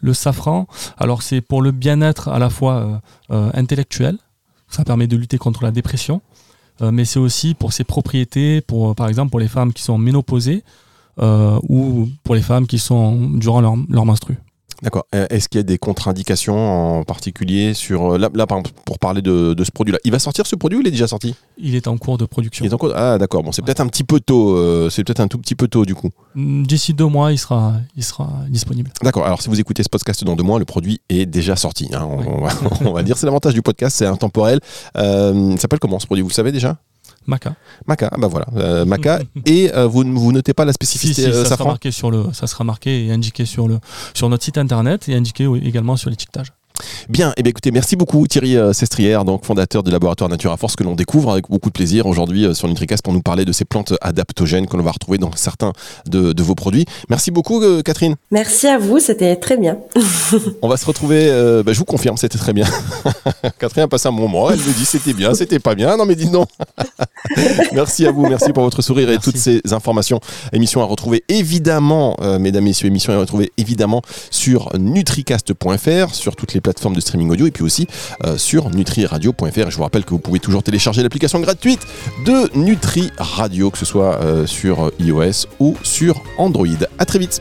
Le 0.00 0.12
safran, 0.12 0.66
alors 0.98 1.22
c'est 1.22 1.40
pour 1.40 1.62
le 1.62 1.70
bien-être 1.70 2.28
à 2.28 2.38
la 2.38 2.50
fois 2.50 2.74
euh, 2.74 2.96
euh, 3.30 3.50
intellectuel, 3.54 4.18
ça 4.74 4.84
permet 4.84 5.06
de 5.06 5.16
lutter 5.16 5.38
contre 5.38 5.62
la 5.62 5.70
dépression, 5.70 6.20
mais 6.80 7.04
c'est 7.04 7.20
aussi 7.20 7.54
pour 7.54 7.72
ses 7.72 7.84
propriétés, 7.84 8.60
pour, 8.60 8.94
par 8.94 9.08
exemple 9.08 9.30
pour 9.30 9.40
les 9.40 9.48
femmes 9.48 9.72
qui 9.72 9.82
sont 9.82 9.96
ménopausées 9.96 10.64
ou 11.22 12.08
pour 12.24 12.34
les 12.34 12.42
femmes 12.42 12.66
qui 12.66 12.78
sont 12.78 13.30
durant 13.30 13.60
leur, 13.60 13.76
leur 13.88 14.04
menstru. 14.04 14.36
D'accord. 14.82 15.06
Euh, 15.14 15.26
est-ce 15.30 15.48
qu'il 15.48 15.58
y 15.58 15.60
a 15.60 15.64
des 15.64 15.78
contre-indications 15.78 16.98
en 16.98 17.04
particulier 17.04 17.74
sur 17.74 18.14
euh, 18.14 18.18
là, 18.18 18.28
là 18.34 18.46
pour 18.46 18.98
parler 18.98 19.22
de, 19.22 19.54
ce 19.62 19.70
produit-là 19.70 19.98
Il 20.04 20.12
va 20.12 20.18
sortir 20.18 20.46
ce 20.46 20.56
produit 20.56 20.78
ou 20.78 20.80
il 20.82 20.88
est 20.88 20.90
déjà 20.90 21.06
sorti? 21.06 21.34
Il 21.58 21.74
est 21.74 21.86
en 21.88 21.96
cours 21.96 22.18
de 22.18 22.24
production. 22.24 22.64
Il 22.64 22.70
est 22.70 22.74
en 22.74 22.78
cours 22.78 22.92
Ah 22.94 23.18
d'accord. 23.18 23.42
Bon, 23.42 23.52
c'est 23.52 23.62
peut-être 23.62 23.80
un 23.80 23.86
petit 23.86 24.04
peu 24.04 24.20
tôt. 24.20 24.56
Euh, 24.56 24.90
c'est 24.90 25.04
peut-être 25.04 25.20
un 25.20 25.28
tout 25.28 25.38
petit 25.38 25.54
peu 25.54 25.68
tôt 25.68 25.84
du 25.84 25.94
coup. 25.94 26.10
Mm, 26.34 26.64
d'ici 26.64 26.94
deux 26.94 27.06
mois, 27.06 27.32
il 27.32 27.38
sera, 27.38 27.74
il 27.96 28.04
sera 28.04 28.30
disponible. 28.48 28.90
D'accord. 29.02 29.24
Alors 29.24 29.42
si 29.42 29.48
vous 29.48 29.58
écoutez 29.60 29.82
ce 29.82 29.88
podcast 29.88 30.24
dans 30.24 30.36
deux 30.36 30.44
mois, 30.44 30.58
le 30.58 30.64
produit 30.64 31.00
est 31.08 31.26
déjà 31.26 31.56
sorti. 31.56 31.90
Hein. 31.92 32.06
On, 32.84 32.92
va, 32.92 33.02
dire 33.02 33.16
c'est 33.16 33.26
l'avantage 33.26 33.54
du 33.54 33.62
podcast, 33.62 33.96
c'est 33.96 34.06
intemporel. 34.06 34.60
il 34.96 35.58
s'appelle 35.58 35.78
comment 35.78 35.98
ce 35.98 36.06
produit? 36.06 36.22
Vous 36.22 36.28
le 36.28 36.34
savez 36.34 36.52
déjà? 36.52 36.76
Maca. 37.26 37.54
Maca, 37.86 38.10
bah 38.18 38.28
voilà, 38.28 38.46
euh, 38.56 38.84
Maca. 38.84 39.20
et 39.46 39.72
euh, 39.74 39.86
vous 39.86 40.02
vous 40.04 40.32
notez 40.32 40.54
pas 40.54 40.64
la 40.64 40.72
spécificité 40.72 41.22
si, 41.22 41.32
si, 41.32 41.34
euh, 41.34 41.44
ça 41.44 41.56
sera 41.56 41.64
marqué 41.64 41.90
sur 41.90 42.10
le, 42.10 42.32
ça 42.32 42.46
sera 42.46 42.64
marqué 42.64 43.06
et 43.06 43.12
indiqué 43.12 43.44
sur 43.44 43.68
le 43.68 43.78
sur 44.14 44.28
notre 44.28 44.44
site 44.44 44.58
internet 44.58 45.08
et 45.08 45.14
indiqué 45.14 45.48
également 45.62 45.96
sur 45.96 46.10
l'étiquetage. 46.10 46.52
Bien, 47.08 47.30
et 47.30 47.34
eh 47.36 47.42
bien 47.42 47.50
écoutez, 47.50 47.70
merci 47.70 47.96
beaucoup 47.96 48.26
Thierry 48.26 48.56
euh, 48.56 48.72
Sestrière, 48.72 49.24
donc 49.24 49.44
fondateur 49.44 49.82
du 49.82 49.90
laboratoire 49.90 50.28
Nature 50.28 50.52
à 50.52 50.56
Force, 50.56 50.74
que 50.74 50.82
l'on 50.82 50.94
découvre 50.94 51.32
avec 51.32 51.48
beaucoup 51.48 51.68
de 51.68 51.74
plaisir 51.74 52.06
aujourd'hui 52.06 52.46
euh, 52.46 52.54
sur 52.54 52.66
Nutricast 52.66 53.02
pour 53.02 53.12
nous 53.12 53.22
parler 53.22 53.44
de 53.44 53.52
ces 53.52 53.64
plantes 53.64 53.92
adaptogènes 54.00 54.66
que 54.66 54.76
l'on 54.76 54.82
va 54.82 54.90
retrouver 54.90 55.18
dans 55.18 55.30
certains 55.36 55.72
de, 56.06 56.42
vos 56.42 56.54
produits. 56.54 56.86
Merci 57.10 57.30
beaucoup 57.30 57.62
euh, 57.62 57.82
Catherine. 57.82 58.16
Merci 58.30 58.66
à 58.66 58.78
vous, 58.78 58.98
c'était 58.98 59.36
très 59.36 59.56
bien. 59.56 59.78
On 60.62 60.68
va 60.68 60.76
se 60.76 60.86
retrouver, 60.86 61.28
bah, 61.64 61.72
je 61.72 61.78
vous 61.78 61.84
confirme, 61.84 62.16
c'était 62.16 62.38
très 62.38 62.52
bien. 62.52 62.66
Catherine 63.58 63.84
a 63.84 63.88
passé 63.88 64.08
un 64.08 64.12
moment, 64.12 64.50
elle 64.50 64.58
me 64.58 64.72
dit 64.72 64.84
c'était 64.84 65.12
bien, 65.12 65.34
c'était 65.34 65.58
pas 65.58 65.74
bien, 65.74 65.96
non 65.96 66.06
mais 66.06 66.16
dis 66.16 66.30
non. 66.30 66.46
merci 67.72 68.06
à 68.06 68.10
vous, 68.10 68.26
merci 68.26 68.52
pour 68.52 68.64
votre 68.64 68.82
sourire 68.82 69.10
et 69.10 69.18
toutes 69.18 69.36
ces 69.36 69.60
informations. 69.72 70.20
Émission 70.52 70.80
à 70.80 70.84
retrouver 70.84 71.22
évidemment, 71.28 72.16
mesdames, 72.40 72.64
messieurs, 72.64 72.88
émission 72.88 73.12
à 73.12 73.18
retrouver 73.18 73.52
évidemment 73.58 74.02
sur 74.30 74.70
nutricast.fr, 74.78 76.14
sur 76.14 76.34
toutes 76.34 76.54
les 76.54 76.60
plateformes 76.64 76.96
de 76.96 77.00
streaming 77.00 77.30
audio 77.30 77.46
et 77.46 77.52
puis 77.52 77.62
aussi 77.62 77.86
euh, 78.24 78.36
sur 78.36 78.70
nutriradio.fr. 78.70 79.70
Je 79.70 79.76
vous 79.76 79.82
rappelle 79.82 80.04
que 80.04 80.10
vous 80.10 80.18
pouvez 80.18 80.40
toujours 80.40 80.64
télécharger 80.64 81.02
l'application 81.02 81.38
gratuite 81.38 81.86
de 82.26 82.50
Nutri 82.58 83.12
Radio, 83.18 83.70
que 83.70 83.78
ce 83.78 83.84
soit 83.84 84.20
euh, 84.20 84.46
sur 84.46 84.90
iOS 84.98 85.46
ou 85.60 85.76
sur 85.84 86.22
Android. 86.38 86.66
À 86.98 87.04
très 87.04 87.20
vite. 87.20 87.40